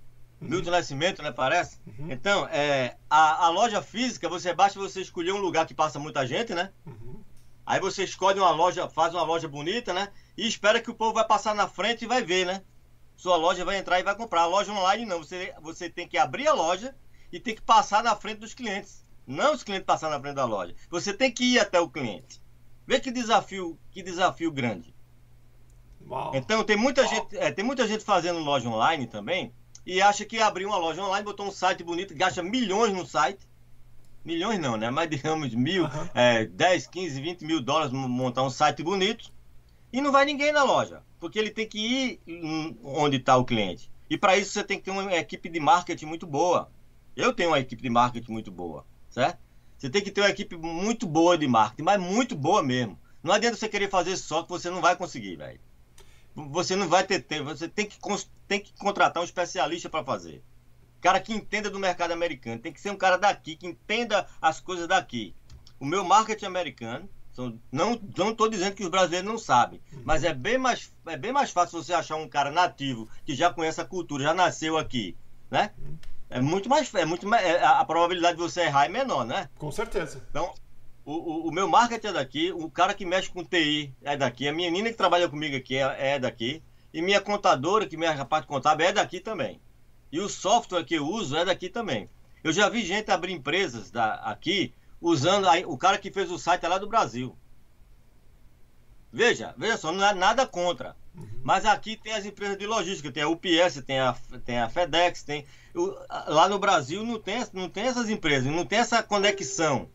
[0.40, 1.32] Milton Nascimento, né?
[1.32, 1.78] Parece?
[1.86, 2.10] Uhum.
[2.10, 6.26] Então, é, a, a, loja física, você basta você escolher um lugar que passa muita
[6.26, 6.70] gente, né?
[6.86, 7.22] Uhum.
[7.64, 10.08] Aí você escolhe uma loja, faz uma loja bonita, né?
[10.36, 12.62] E espera que o povo vai passar na frente e vai ver, né?
[13.16, 14.42] Sua loja vai entrar e vai comprar.
[14.42, 16.94] A loja online não, você, você tem que abrir a loja
[17.32, 19.04] e tem que passar na frente dos clientes.
[19.26, 20.74] Não os clientes passar na frente da loja.
[20.90, 22.42] Você tem que ir até o cliente.
[22.86, 24.94] Vê que desafio, que desafio grande.
[26.06, 26.32] Uau.
[26.34, 27.10] Então tem muita Uau.
[27.10, 29.54] gente, é, tem muita gente fazendo loja online também
[29.86, 33.48] e acha que abrir uma loja online, botou um site bonito, gasta milhões no site.
[34.22, 34.90] Milhões não, né?
[34.90, 36.08] Mas digamos mil, uhum.
[36.14, 39.32] é, 10, 15, 20 mil dólares montar um site bonito
[39.92, 42.20] e não vai ninguém na loja porque ele tem que ir
[42.84, 43.90] onde está o cliente.
[44.10, 46.70] E para isso você tem que ter uma equipe de marketing muito boa.
[47.16, 49.38] Eu tenho uma equipe de marketing muito boa, certo?
[49.78, 52.98] Você tem que ter uma equipe muito boa de marketing, mas muito boa mesmo.
[53.22, 55.58] Não adianta você querer fazer só que você não vai conseguir, velho.
[56.34, 57.98] Você não vai ter tempo, você tem que,
[58.46, 60.42] tem que contratar um especialista para fazer.
[61.00, 64.60] Cara que entenda do mercado americano, tem que ser um cara daqui, que entenda as
[64.60, 65.34] coisas daqui.
[65.80, 67.08] O meu marketing americano,
[67.70, 71.32] não não estou dizendo que os brasileiros não sabem, mas é bem mais é bem
[71.32, 75.16] mais fácil você achar um cara nativo que já conhece a cultura, já nasceu aqui,
[75.50, 75.72] né?
[76.30, 79.48] É muito mais é muito mais, é, a probabilidade de você errar é menor, né?
[79.58, 80.22] Com certeza.
[80.30, 80.54] Então
[81.04, 84.48] o, o, o, meu marketing é daqui, o cara que mexe com TI é daqui,
[84.48, 86.62] a minha menina que trabalha comigo aqui é, é daqui,
[86.94, 89.60] e minha contadora, que minha parte contábil, é daqui também.
[90.10, 92.08] E o software que eu uso é daqui também.
[92.42, 94.72] Eu já vi gente abrir empresas da, aqui
[95.04, 97.36] usando aí, o cara que fez o site é lá do Brasil.
[99.12, 100.96] Veja, veja só, não é nada contra.
[101.14, 101.28] Uhum.
[101.42, 105.22] Mas aqui tem as empresas de logística, tem a UPS, tem a, tem a FedEx,
[105.22, 105.44] tem.
[106.26, 109.90] lá no Brasil não tem, não tem essas empresas, não tem essa conexão.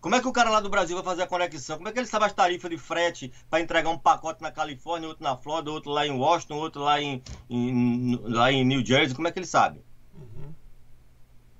[0.00, 1.78] Como é que o cara lá do Brasil vai fazer a conexão?
[1.78, 5.08] Como é que ele sabe as tarifas de frete para entregar um pacote na Califórnia,
[5.08, 9.14] outro na Flórida, outro lá em Washington, outro lá em, em lá em New Jersey?
[9.14, 9.82] Como é que ele sabe?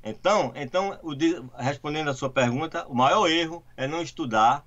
[0.03, 1.15] Então, então o,
[1.57, 4.67] respondendo a sua pergunta, o maior erro é não estudar,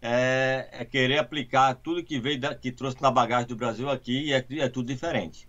[0.00, 4.28] é, é querer aplicar tudo que veio da, que trouxe na bagagem do Brasil aqui
[4.28, 5.48] e é, é tudo diferente.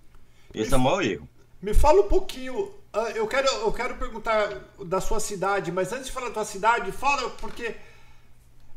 [0.54, 1.28] Esse é o maior erro.
[1.62, 4.50] Me fala um pouquinho ah, eu quero, eu quero perguntar
[4.84, 7.76] da sua cidade, mas antes de falar da sua cidade, fala porque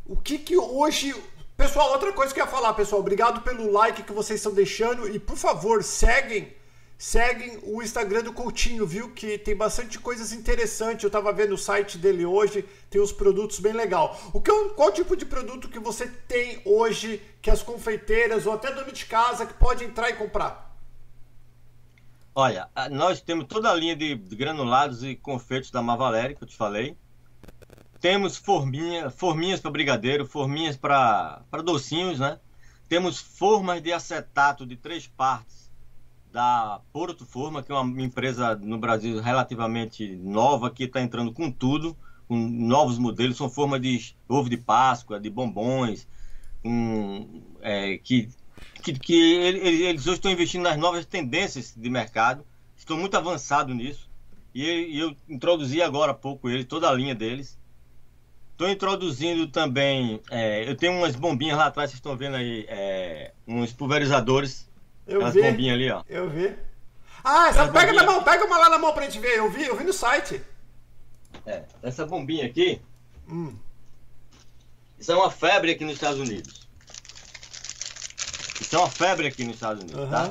[0.05, 1.15] o que que hoje.
[1.57, 5.09] Pessoal, outra coisa que eu ia falar, pessoal, obrigado pelo like que vocês estão deixando
[5.09, 6.55] e por favor, seguem,
[7.01, 9.15] seguem o Instagram do Coutinho, viu?
[9.15, 11.03] Que tem bastante coisas interessantes.
[11.03, 14.21] Eu tava vendo o site dele hoje, tem uns produtos bem legal.
[14.35, 18.71] O que qual tipo de produto que você tem hoje que as confeiteiras ou até
[18.71, 20.77] dono de casa que pode entrar e comprar?
[22.35, 26.57] Olha, nós temos toda a linha de granulados e confeitos da Mavaleri, que eu te
[26.57, 26.99] falei.
[27.99, 32.39] Temos forminha, forminhas para brigadeiro, forminhas para docinhos, né?
[32.91, 35.60] Temos formas de acetato de três partes
[36.33, 41.51] da Porto Forma, que é uma empresa no Brasil relativamente nova, que está entrando com
[41.51, 41.97] tudo,
[42.29, 43.37] com novos modelos.
[43.37, 46.07] São formas de ovo de Páscoa, de bombons,
[46.65, 48.29] um, é, que
[48.83, 52.45] que, que eles hoje estão investindo nas novas tendências de mercado,
[52.77, 54.09] estão muito avançados nisso.
[54.55, 57.59] E, e eu introduzi agora há pouco ele, toda a linha deles.
[58.53, 60.21] Estou introduzindo também.
[60.31, 64.70] É, eu tenho umas bombinhas lá atrás, vocês estão vendo aí, é, uns pulverizadores.
[65.11, 65.43] Eu vi.
[65.43, 66.03] bombinhas ali, ó.
[66.09, 66.55] Eu vi.
[67.25, 69.39] Ah, essa, pega na mão, pega uma lá na mão pra gente ver.
[69.39, 70.41] Eu vi, eu vi no site.
[71.45, 72.81] É, essa bombinha aqui.
[73.29, 73.57] Hum.
[74.99, 76.69] Isso é uma febre aqui nos Estados Unidos.
[78.61, 80.11] Isso é uma febre aqui nos Estados Unidos, uhum.
[80.11, 80.31] tá?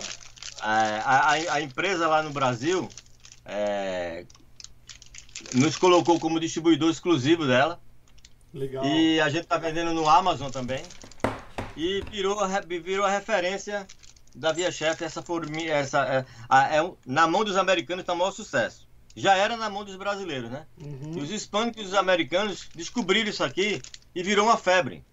[0.62, 2.88] A, a, a, empresa lá no Brasil
[3.46, 4.26] é,
[5.54, 7.80] nos colocou como distribuidor exclusivo dela.
[8.54, 8.86] Legal.
[8.86, 10.84] E a gente tá vendendo no Amazon também.
[11.76, 12.38] E virou,
[12.84, 13.88] virou a referência
[14.36, 15.04] da Via Chef.
[15.04, 18.88] Essa formiga, essa, é, a, é, na mão dos americanos está o maior sucesso.
[19.16, 20.66] Já era na mão dos brasileiros, né?
[20.80, 21.14] Uhum.
[21.18, 23.82] E os hispânicos e os americanos descobriram isso aqui
[24.14, 25.04] e virou uma febre.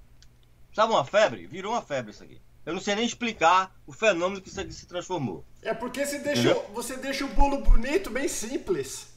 [0.75, 1.47] Sabe uma febre?
[1.47, 2.41] Virou uma febre isso aqui.
[2.65, 5.45] Eu não sei nem explicar o fenômeno que isso aqui se transformou.
[5.63, 9.16] É porque você deixa, você deixa o bolo bonito, bem simples.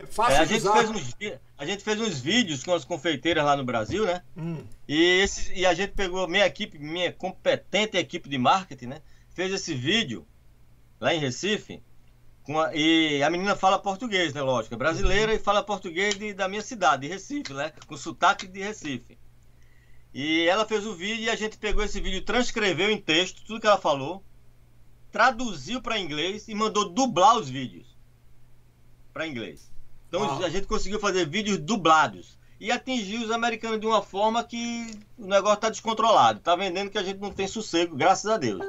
[0.00, 1.16] É fácil é, a, gente fez uns,
[1.58, 4.22] a gente fez uns vídeos com as confeiteiras lá no Brasil, né?
[4.36, 4.64] Hum.
[4.88, 9.02] E, esse, e a gente pegou minha equipe, minha competente equipe de marketing, né?
[9.34, 10.26] Fez esse vídeo
[11.00, 11.82] lá em Recife.
[12.48, 14.42] A, e a menina fala português, né?
[14.42, 17.72] Lógico, é brasileira e fala português de, da minha cidade, de Recife, né?
[17.86, 19.18] Com sotaque de Recife.
[20.12, 23.60] E ela fez o vídeo e a gente pegou esse vídeo, transcreveu em texto tudo
[23.60, 24.24] que ela falou,
[25.10, 27.96] traduziu para inglês e mandou dublar os vídeos
[29.12, 29.73] para inglês.
[30.16, 34.86] Então a gente conseguiu fazer vídeos dublados e atingir os americanos de uma forma que
[35.18, 36.40] o negócio está descontrolado.
[36.40, 38.64] Tá vendendo que a gente não tem sossego, graças a Deus.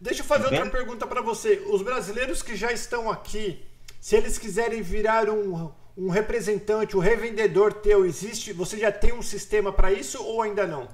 [0.00, 1.62] Deixa eu fazer outra pergunta para você.
[1.70, 3.64] Os brasileiros que já estão aqui,
[4.00, 8.52] se eles quiserem virar um um representante, um revendedor teu existe?
[8.52, 10.86] Você já tem um sistema para isso ou ainda não?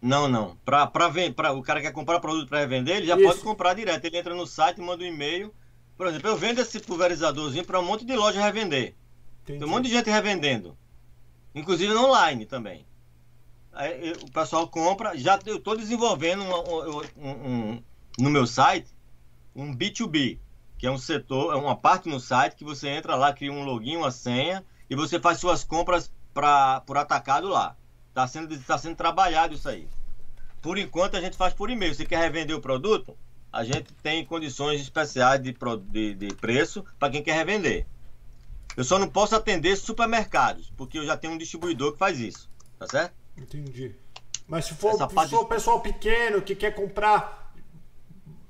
[0.00, 0.56] Não, não.
[0.64, 0.84] Para
[1.52, 3.24] o cara que quer comprar produto para revender, ele já isso.
[3.24, 4.04] pode comprar direto.
[4.04, 5.52] Ele entra no site, manda um e-mail.
[5.96, 8.94] Por exemplo, eu vendo esse pulverizadorzinho para um monte de loja revender.
[9.42, 9.58] Entendi.
[9.58, 10.76] Tem um monte de gente revendendo.
[11.54, 12.86] Inclusive no online também.
[13.72, 15.16] Aí, o pessoal compra.
[15.16, 17.82] Já eu estou desenvolvendo um, um, um,
[18.18, 18.94] no meu site
[19.54, 20.38] um B2B
[20.78, 23.64] que é um setor, é uma parte no site que você entra lá, cria um
[23.64, 27.76] login, uma senha e você faz suas compras pra, por atacado lá.
[28.08, 29.88] Está sendo, tá sendo trabalhado isso aí.
[30.60, 31.94] Por enquanto a gente faz por e-mail.
[31.94, 33.16] Se quer revender o produto,
[33.56, 35.56] a gente tem condições especiais de,
[35.88, 37.86] de, de preço para quem quer revender.
[38.76, 42.50] Eu só não posso atender supermercados, porque eu já tenho um distribuidor que faz isso.
[42.78, 43.14] Tá certo?
[43.34, 43.94] Entendi.
[44.46, 47.50] Mas se for, se for pessoal pequeno que quer comprar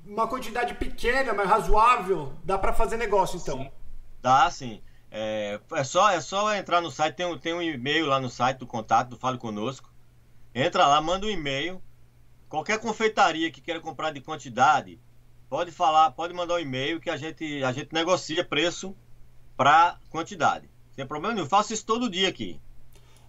[0.05, 3.59] uma quantidade pequena, mas razoável, dá para fazer negócio então.
[3.59, 3.71] Sim.
[4.21, 4.81] Dá sim.
[5.09, 8.29] É, é, só, é só entrar no site, tem um, tem um e-mail lá no
[8.29, 9.89] site do contato do Fale Conosco.
[10.53, 11.81] Entra lá, manda um e-mail.
[12.49, 14.99] Qualquer confeitaria que queira comprar de quantidade,
[15.49, 18.95] pode falar, pode mandar um e-mail que a gente, a gente negocia preço
[19.55, 20.69] para quantidade.
[20.93, 22.59] Sem problema nenhum, eu faço isso todo dia aqui.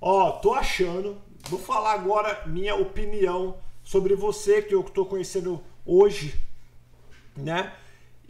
[0.00, 5.62] Ó, oh, tô achando, vou falar agora minha opinião sobre você que eu tô conhecendo
[5.84, 6.38] hoje
[7.38, 7.72] né?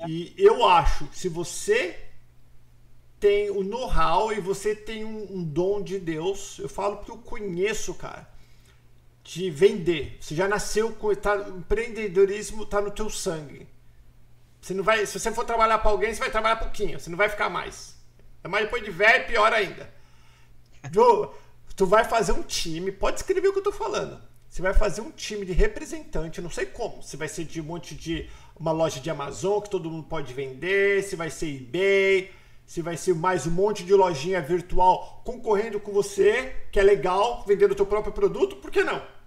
[0.06, 1.98] E eu acho que se você
[3.18, 7.18] tem o know-how e você tem um, um, dom de Deus, eu falo porque eu
[7.18, 8.28] conheço, cara,
[9.28, 10.16] de vender.
[10.18, 13.68] Você já nasceu com tá, empreendedorismo tá no teu sangue.
[14.58, 17.16] Você não vai, se você for trabalhar para alguém, você vai trabalhar pouquinho, você não
[17.16, 17.94] vai ficar mais.
[18.42, 19.92] É mais depois de velho, pior ainda.
[20.90, 21.28] Joe,
[21.76, 24.18] tu vai fazer um time, pode escrever o que eu tô falando.
[24.48, 27.02] Você vai fazer um time de representante, não sei como.
[27.02, 30.32] Se vai ser de um monte de uma loja de Amazon que todo mundo pode
[30.32, 32.30] vender, se vai ser eBay,
[32.64, 37.44] se vai ser mais um monte de lojinha virtual concorrendo com você, que é legal,
[37.46, 39.17] vendendo o teu próprio produto, por que não?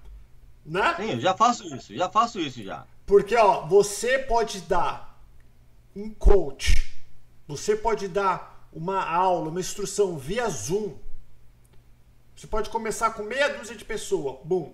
[0.66, 0.96] Né?
[0.96, 2.86] Sim, eu já faço isso, já faço isso já.
[3.06, 5.20] Porque, ó, você pode dar
[5.96, 6.94] um coach,
[7.48, 10.96] você pode dar uma aula, uma instrução via Zoom.
[12.36, 14.74] Você pode começar com meia dúzia de pessoas, bum.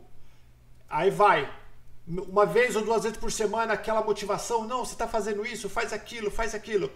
[0.89, 1.51] Aí vai,
[2.07, 5.91] uma vez ou duas vezes por semana, aquela motivação, não, você está fazendo isso, faz
[5.91, 6.91] aquilo, faz aquilo.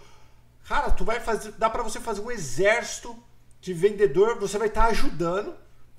[0.67, 3.17] Cara, tu vai fazer, dá para você fazer um exército
[3.59, 5.55] de vendedor, você vai estar tá ajudando,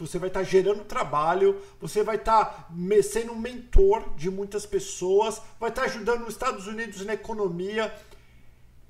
[0.06, 2.68] você vai estar tá gerando trabalho, você vai estar tá
[3.02, 7.94] sendo um mentor de muitas pessoas, vai estar tá ajudando os Estados Unidos na economia.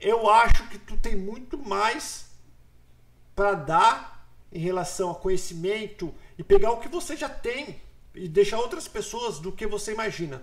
[0.00, 2.30] Eu acho que tu tem muito mais
[3.34, 7.80] para dar em relação a conhecimento e pegar o que você já tem
[8.14, 10.42] e deixar outras pessoas do que você imagina.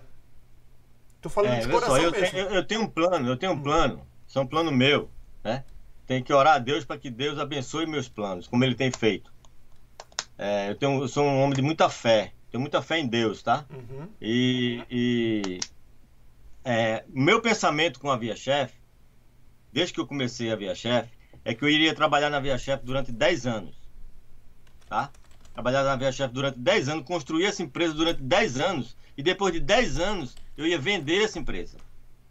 [1.22, 2.32] Tô falando é, de coração só, eu mesmo.
[2.32, 4.08] Tenho, eu tenho um plano, eu tenho um plano.
[4.26, 5.10] Isso é um plano meu
[5.44, 5.64] né?
[6.06, 9.32] Tem que orar a Deus para que Deus abençoe meus planos, como Ele tem feito.
[10.42, 13.44] É, eu, tenho, eu sou um homem de muita fé, tenho muita fé em Deus,
[13.44, 13.66] tá?
[13.70, 14.08] Uhum.
[14.22, 15.60] E, e
[16.64, 18.74] é, meu pensamento com a Via Chef,
[19.74, 21.10] desde que eu comecei a Via Chef,
[21.44, 23.76] é que eu iria trabalhar na Via Chef durante 10 anos,
[24.88, 25.12] tá?
[25.54, 29.52] Trabalhar na Via Chef durante 10 anos, construir essa empresa durante 10 anos, e depois
[29.52, 31.78] de 10 anos eu ia vender essa empresa.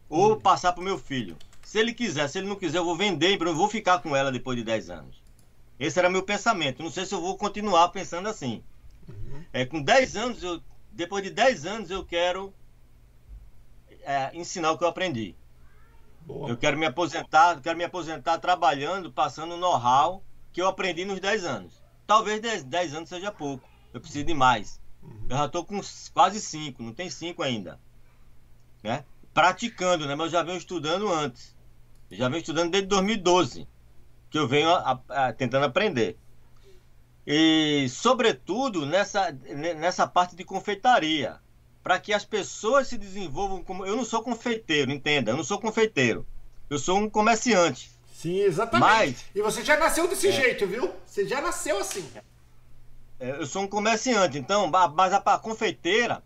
[0.09, 0.41] Ou uhum.
[0.41, 1.37] passar para o meu filho.
[1.63, 4.33] Se ele quiser, se ele não quiser, eu vou vender, eu vou ficar com ela
[4.33, 5.28] depois de 10 anos.
[5.79, 6.83] Esse era meu pensamento.
[6.83, 8.63] Não sei se eu vou continuar pensando assim.
[9.09, 9.45] Uhum.
[9.53, 10.61] É, com 10 anos, eu,
[10.91, 12.53] depois de 10 anos, eu quero
[14.03, 15.37] é, ensinar o que eu aprendi.
[16.23, 16.49] Boa.
[16.49, 20.23] Eu quero me aposentar, quero me aposentar trabalhando, passando o know-how
[20.53, 21.83] que eu aprendi nos 10 anos.
[22.07, 23.69] Talvez 10, 10 anos seja pouco.
[23.93, 24.81] Eu preciso de mais.
[25.03, 25.27] Uhum.
[25.29, 25.81] Eu já estou com
[26.13, 27.79] quase 5, não tem 5 ainda.
[28.83, 29.05] Né?
[29.33, 30.15] Praticando, né?
[30.15, 31.57] Mas eu já venho estudando antes.
[32.11, 33.69] Já venho estudando desde 2012,
[34.31, 36.17] que eu venho a, a, tentando aprender.
[37.27, 39.33] E, sobretudo, nessa,
[39.77, 41.39] nessa parte de confeitaria,
[41.83, 43.85] para que as pessoas se desenvolvam como.
[43.85, 46.27] Eu não sou confeiteiro, entenda, eu não sou confeiteiro.
[46.71, 47.91] Eu sou um comerciante.
[48.15, 48.81] Sim, exatamente.
[48.81, 50.91] Mas, e você já nasceu desse é, jeito, viu?
[51.07, 52.07] Você já nasceu assim.
[53.21, 56.23] É, eu sou um comerciante, então, mas a, confeiteira,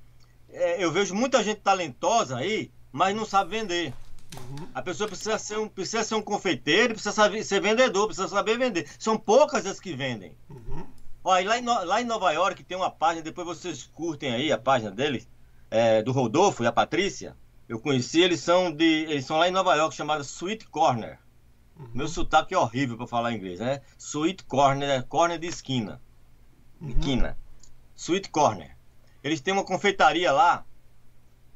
[0.50, 3.92] é, eu vejo muita gente talentosa aí, mas não sabe vender.
[4.36, 4.68] Uhum.
[4.74, 8.58] A pessoa precisa ser, um, precisa ser um confeiteiro, precisa saber, ser vendedor, precisa saber
[8.58, 8.88] vender.
[8.98, 10.36] São poucas as que vendem.
[10.48, 10.86] Uhum.
[11.24, 14.58] Olha, lá, em, lá em Nova York tem uma página, depois vocês curtem aí a
[14.58, 15.28] página deles,
[15.70, 17.36] é, do Rodolfo e a Patrícia.
[17.68, 18.84] Eu conheci, eles são de.
[19.08, 21.18] Eles são lá em Nova York, chamada Sweet Corner.
[21.78, 21.88] Uhum.
[21.94, 23.80] Meu sotaque é horrível para falar inglês, né?
[23.98, 26.00] Sweet Corner, é corner de esquina.
[26.80, 26.88] Uhum.
[26.90, 27.38] Esquina.
[27.94, 28.76] Sweet Corner.
[29.22, 30.64] Eles têm uma confeitaria lá.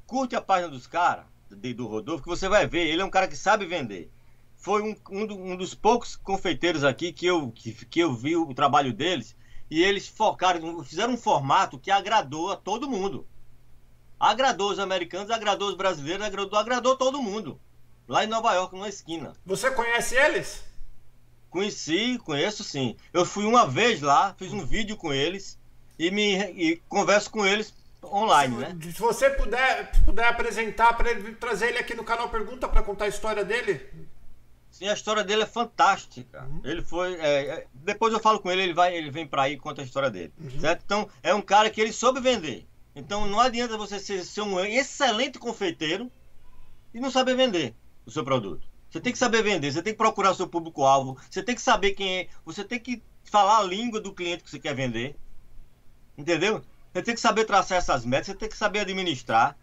[0.06, 3.28] Curte a página dos caras do Rodolfo, que você vai ver, ele é um cara
[3.28, 4.10] que sabe vender.
[4.56, 8.54] Foi um, um, um dos poucos confeiteiros aqui que eu, que, que eu vi o
[8.54, 9.36] trabalho deles
[9.70, 13.26] e eles focaram, fizeram um formato que agradou a todo mundo.
[14.18, 17.60] Agradou os americanos, agradou os brasileiros, agradou, agradou todo mundo.
[18.08, 19.34] Lá em Nova York, numa esquina.
[19.44, 20.64] Você conhece eles?
[21.50, 22.96] Conheci, conheço sim.
[23.12, 25.58] Eu fui uma vez lá, fiz um vídeo com eles
[25.98, 27.74] e me e converso com eles
[28.12, 28.78] online, se, né?
[28.80, 33.06] Se você puder, puder apresentar para ele trazer ele aqui no canal Pergunta para contar
[33.06, 33.86] a história dele.
[34.70, 36.44] Sim, a história dele é fantástica.
[36.44, 36.60] Uhum.
[36.64, 37.14] Ele foi.
[37.14, 39.80] É, é, depois eu falo com ele, ele vai, ele vem para aí e conta
[39.80, 40.32] a história dele.
[40.38, 40.60] Uhum.
[40.60, 40.82] Certo?
[40.84, 42.66] Então, é um cara que ele soube vender.
[42.96, 46.10] Então não adianta você ser, ser um excelente confeiteiro
[46.94, 47.74] e não saber vender
[48.06, 48.66] o seu produto.
[48.90, 51.60] Você tem que saber vender, você tem que procurar o seu público-alvo, você tem que
[51.60, 55.14] saber quem é, você tem que falar a língua do cliente que você quer vender.
[56.16, 56.62] Entendeu?
[56.96, 59.54] Você tem que saber traçar essas metas, você tem que saber administrar.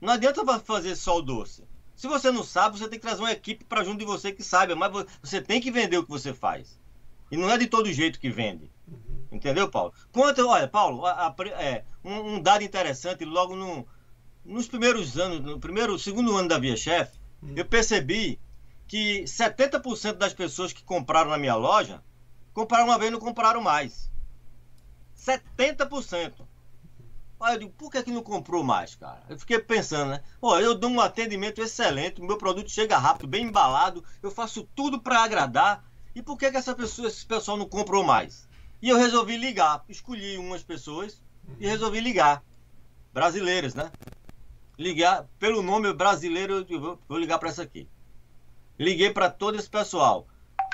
[0.00, 1.62] Não adianta fazer só o doce.
[1.94, 4.42] Se você não sabe, você tem que trazer uma equipe para junto de você que
[4.42, 6.76] saiba, mas você tem que vender o que você faz.
[7.30, 8.68] E não é de todo jeito que vende.
[8.88, 9.24] Uhum.
[9.30, 9.94] Entendeu, Paulo?
[10.10, 13.86] Quanto, olha, Paulo, a, a, é, um, um, dado interessante, logo no,
[14.44, 17.54] nos primeiros anos, no primeiro, segundo ano da Via Chef, uhum.
[17.54, 18.40] eu percebi
[18.88, 22.02] que 70% das pessoas que compraram na minha loja
[22.52, 24.10] compraram uma vez e não compraram mais.
[25.22, 26.32] 70%.
[27.40, 29.22] Aí eu digo, por que, que não comprou mais, cara?
[29.28, 30.22] Eu fiquei pensando, né?
[30.40, 35.00] Pô, eu dou um atendimento excelente, meu produto chega rápido, bem embalado, eu faço tudo
[35.00, 35.84] para agradar.
[36.14, 38.48] E por que, que essa pessoa, esse pessoal não comprou mais?
[38.80, 39.84] E eu resolvi ligar.
[39.88, 41.22] Escolhi umas pessoas
[41.58, 42.44] e resolvi ligar.
[43.12, 43.90] Brasileiras, né?
[44.78, 47.88] Ligar pelo nome brasileiro, eu vou, vou ligar para essa aqui.
[48.78, 50.26] Liguei para todo esse pessoal.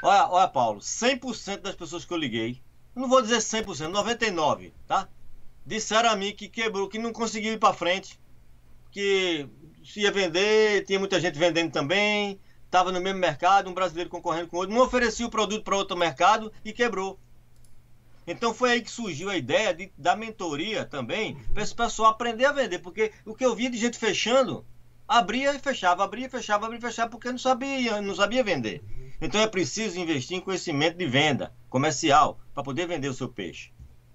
[0.02, 2.62] Olha, olha, Paulo, 100% das pessoas que eu liguei
[2.98, 5.08] não vou dizer 100%, 99%, tá?
[5.64, 8.18] Disseram a mim que quebrou, que não conseguiu ir para frente,
[8.90, 9.48] que
[9.84, 14.48] se ia vender, tinha muita gente vendendo também, estava no mesmo mercado, um brasileiro concorrendo
[14.48, 17.18] com outro, não oferecia o produto para outro mercado e quebrou.
[18.26, 22.44] Então foi aí que surgiu a ideia de, da mentoria também, para esse pessoal aprender
[22.44, 24.66] a vender, porque o que eu via de gente fechando,
[25.08, 28.82] abria e fechava, abria e fechava, abria e fechava, porque não sabia, não sabia vender.
[29.20, 33.72] Então é preciso investir em conhecimento de venda comercial para poder vender o seu peixe.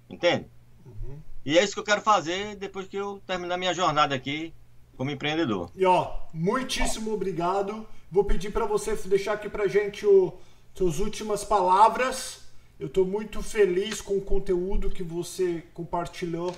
[0.08, 0.46] Entende?
[0.86, 1.18] Uhum.
[1.44, 4.54] E é isso que eu quero fazer depois que eu terminar minha jornada aqui
[4.96, 5.70] como empreendedor.
[5.74, 7.86] E ó, muitíssimo obrigado.
[8.10, 10.32] Vou pedir para você deixar aqui pra gente o
[10.74, 12.44] suas últimas palavras
[12.78, 16.54] eu estou muito feliz com o conteúdo que você compartilhou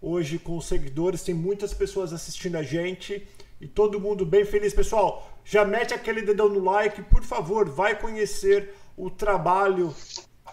[0.00, 1.22] hoje com os seguidores.
[1.22, 3.26] Tem muitas pessoas assistindo a gente
[3.60, 4.72] e todo mundo bem feliz.
[4.72, 9.94] Pessoal, já mete aquele dedão no like, por favor, vai conhecer o trabalho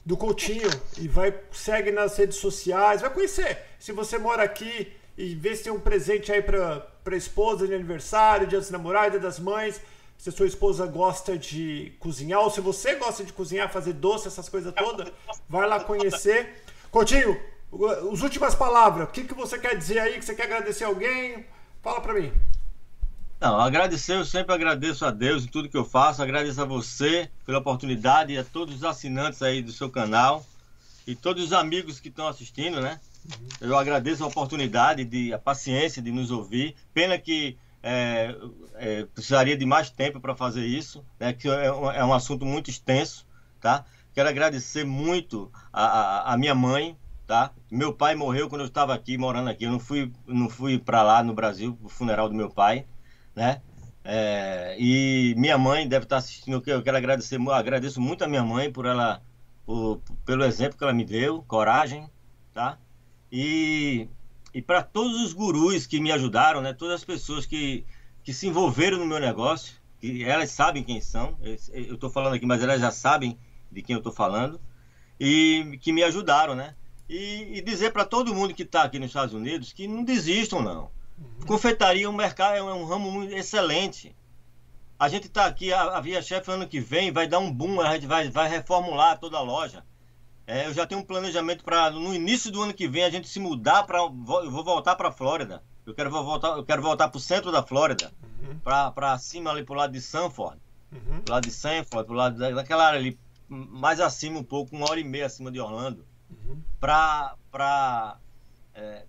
[0.05, 3.57] do Coutinho e vai segue nas redes sociais, vai conhecer.
[3.79, 7.73] Se você mora aqui e vê se tem um presente aí para para esposa de
[7.73, 9.81] aniversário, dia dos namorados, dia das mães,
[10.17, 14.27] se a sua esposa gosta de cozinhar, ou se você gosta de cozinhar, fazer doce,
[14.27, 15.11] essas coisas todas,
[15.49, 16.63] vai lá conhecer.
[16.89, 17.37] Coutinho,
[18.11, 20.17] as últimas palavras, o que, que você quer dizer aí?
[20.17, 21.45] Que você quer agradecer alguém?
[21.81, 22.31] Fala para mim.
[23.43, 27.29] Não, agradecer, eu sempre agradeço a Deus em tudo que eu faço, agradeço a você
[27.45, 30.45] pela oportunidade e a todos os assinantes aí do seu canal
[31.05, 33.01] e todos os amigos que estão assistindo, né?
[33.59, 36.73] Eu agradeço a oportunidade, de, a paciência de nos ouvir.
[36.93, 38.33] Pena que é,
[38.75, 42.45] é, precisaria de mais tempo para fazer isso, né, que é um, é um, assunto
[42.45, 43.27] muito extenso,
[43.59, 43.83] tá?
[44.13, 46.95] Quero agradecer muito a, a, a, minha mãe,
[47.27, 47.51] tá?
[47.69, 49.65] Meu pai morreu quando eu estava aqui, morando aqui.
[49.65, 52.85] Eu não fui, não fui para lá no Brasil, o funeral do meu pai,
[53.35, 53.61] né?
[54.03, 56.61] É, e minha mãe deve estar assistindo.
[56.65, 59.21] Eu quero agradecer, agradeço muito a minha mãe por ela,
[59.65, 62.09] por, pelo exemplo que ela me deu, coragem,
[62.53, 62.77] tá?
[63.31, 64.07] E
[64.53, 66.73] e para todos os gurus que me ajudaram, né?
[66.73, 67.83] Todas as pessoas que,
[68.23, 71.35] que se envolveram no meu negócio, que elas sabem quem são.
[71.41, 73.37] Eu estou falando aqui, mas elas já sabem
[73.71, 74.61] de quem eu estou falando
[75.19, 76.75] e que me ajudaram, né?
[77.09, 80.61] E, e dizer para todo mundo que está aqui nos Estados Unidos que não desistam,
[80.61, 80.91] não.
[81.17, 81.45] Uhum.
[81.45, 84.15] Confeitaria, um mercado é um ramo excelente.
[84.99, 87.81] A gente está aqui, a, a Via Chef ano que vem vai dar um boom,
[87.81, 89.83] a gente vai, vai reformular toda a loja.
[90.45, 93.27] É, eu já tenho um planejamento para no início do ano que vem a gente
[93.27, 93.99] se mudar para.
[93.99, 95.63] Eu vou voltar para a Flórida.
[95.85, 98.11] Eu quero voltar, eu quero voltar para o centro da Flórida,
[98.41, 98.59] uhum.
[98.59, 100.57] para cima ali pro lado de Sanford,
[100.91, 101.21] uhum.
[101.21, 104.99] pro lado de Sanford, pro lado daquela área ali mais acima um pouco, uma hora
[104.99, 106.61] e meia acima de Orlando, uhum.
[106.79, 108.17] para para
[108.73, 109.05] é,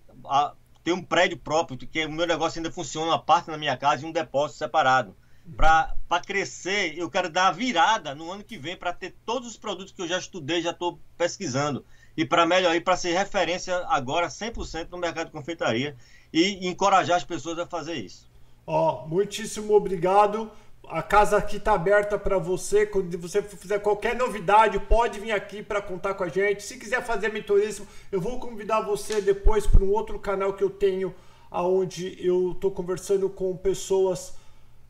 [0.85, 4.05] ter um prédio próprio, porque o meu negócio ainda funciona uma parte na minha casa
[4.05, 5.17] e um depósito separado
[5.57, 9.57] para crescer, eu quero dar a virada no ano que vem para ter todos os
[9.57, 11.85] produtos que eu já estudei, já estou pesquisando.
[12.17, 15.97] E para melhorar, para ser referência agora 100% no mercado de confeitaria
[16.33, 18.31] e encorajar as pessoas a fazer isso.
[18.67, 20.51] Ó, oh, muitíssimo obrigado.
[20.89, 22.87] A casa aqui está aberta para você.
[22.87, 26.63] Quando você fizer qualquer novidade, pode vir aqui para contar com a gente.
[26.63, 30.71] Se quiser fazer mentorismo, eu vou convidar você depois para um outro canal que eu
[30.71, 31.15] tenho,
[31.51, 34.35] aonde eu estou conversando com pessoas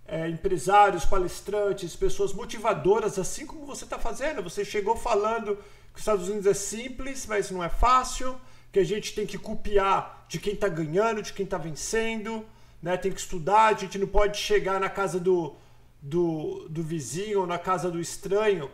[0.06, 4.42] é, empresários, palestrantes, pessoas motivadoras, assim como você está fazendo.
[4.42, 8.36] Você chegou falando que os Estados Unidos é simples, mas não é fácil,
[8.72, 12.44] que a gente tem que copiar de quem está ganhando, de quem está vencendo,
[12.82, 12.96] né?
[12.96, 15.54] tem que estudar, a gente não pode chegar na casa do,
[16.04, 18.70] do, do vizinho ou na casa do estranho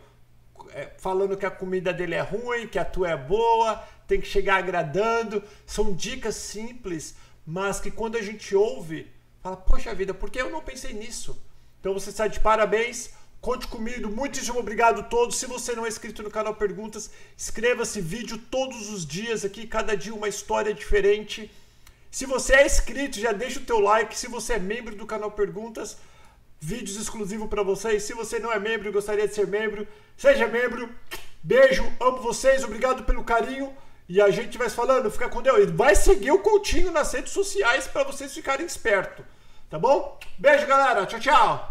[0.71, 4.27] é, falando que a comida dele é ruim, que a tua é boa, tem que
[4.27, 5.43] chegar agradando.
[5.65, 7.15] São dicas simples,
[7.45, 9.09] mas que quando a gente ouve
[9.41, 11.35] Fala, poxa vida, por que eu não pensei nisso?
[11.79, 13.09] Então você está de parabéns.
[13.41, 15.37] Conte comigo, muitíssimo obrigado a todos.
[15.37, 19.97] Se você não é inscrito no canal Perguntas, inscreva-se vídeo todos os dias aqui, cada
[19.97, 21.51] dia uma história diferente.
[22.11, 24.15] Se você é inscrito, já deixa o teu like.
[24.15, 25.97] Se você é membro do canal Perguntas,
[26.61, 28.03] vídeos exclusivos para vocês.
[28.03, 30.87] Se você não é membro e gostaria de ser membro, seja membro.
[31.41, 33.75] Beijo, amo vocês, obrigado pelo carinho.
[34.07, 35.71] E a gente vai falando, fica com Deus.
[35.71, 39.25] Vai seguir o Coutinho nas redes sociais para vocês ficarem espertos.
[39.69, 40.19] Tá bom?
[40.37, 41.05] Beijo, galera.
[41.05, 41.70] Tchau, tchau.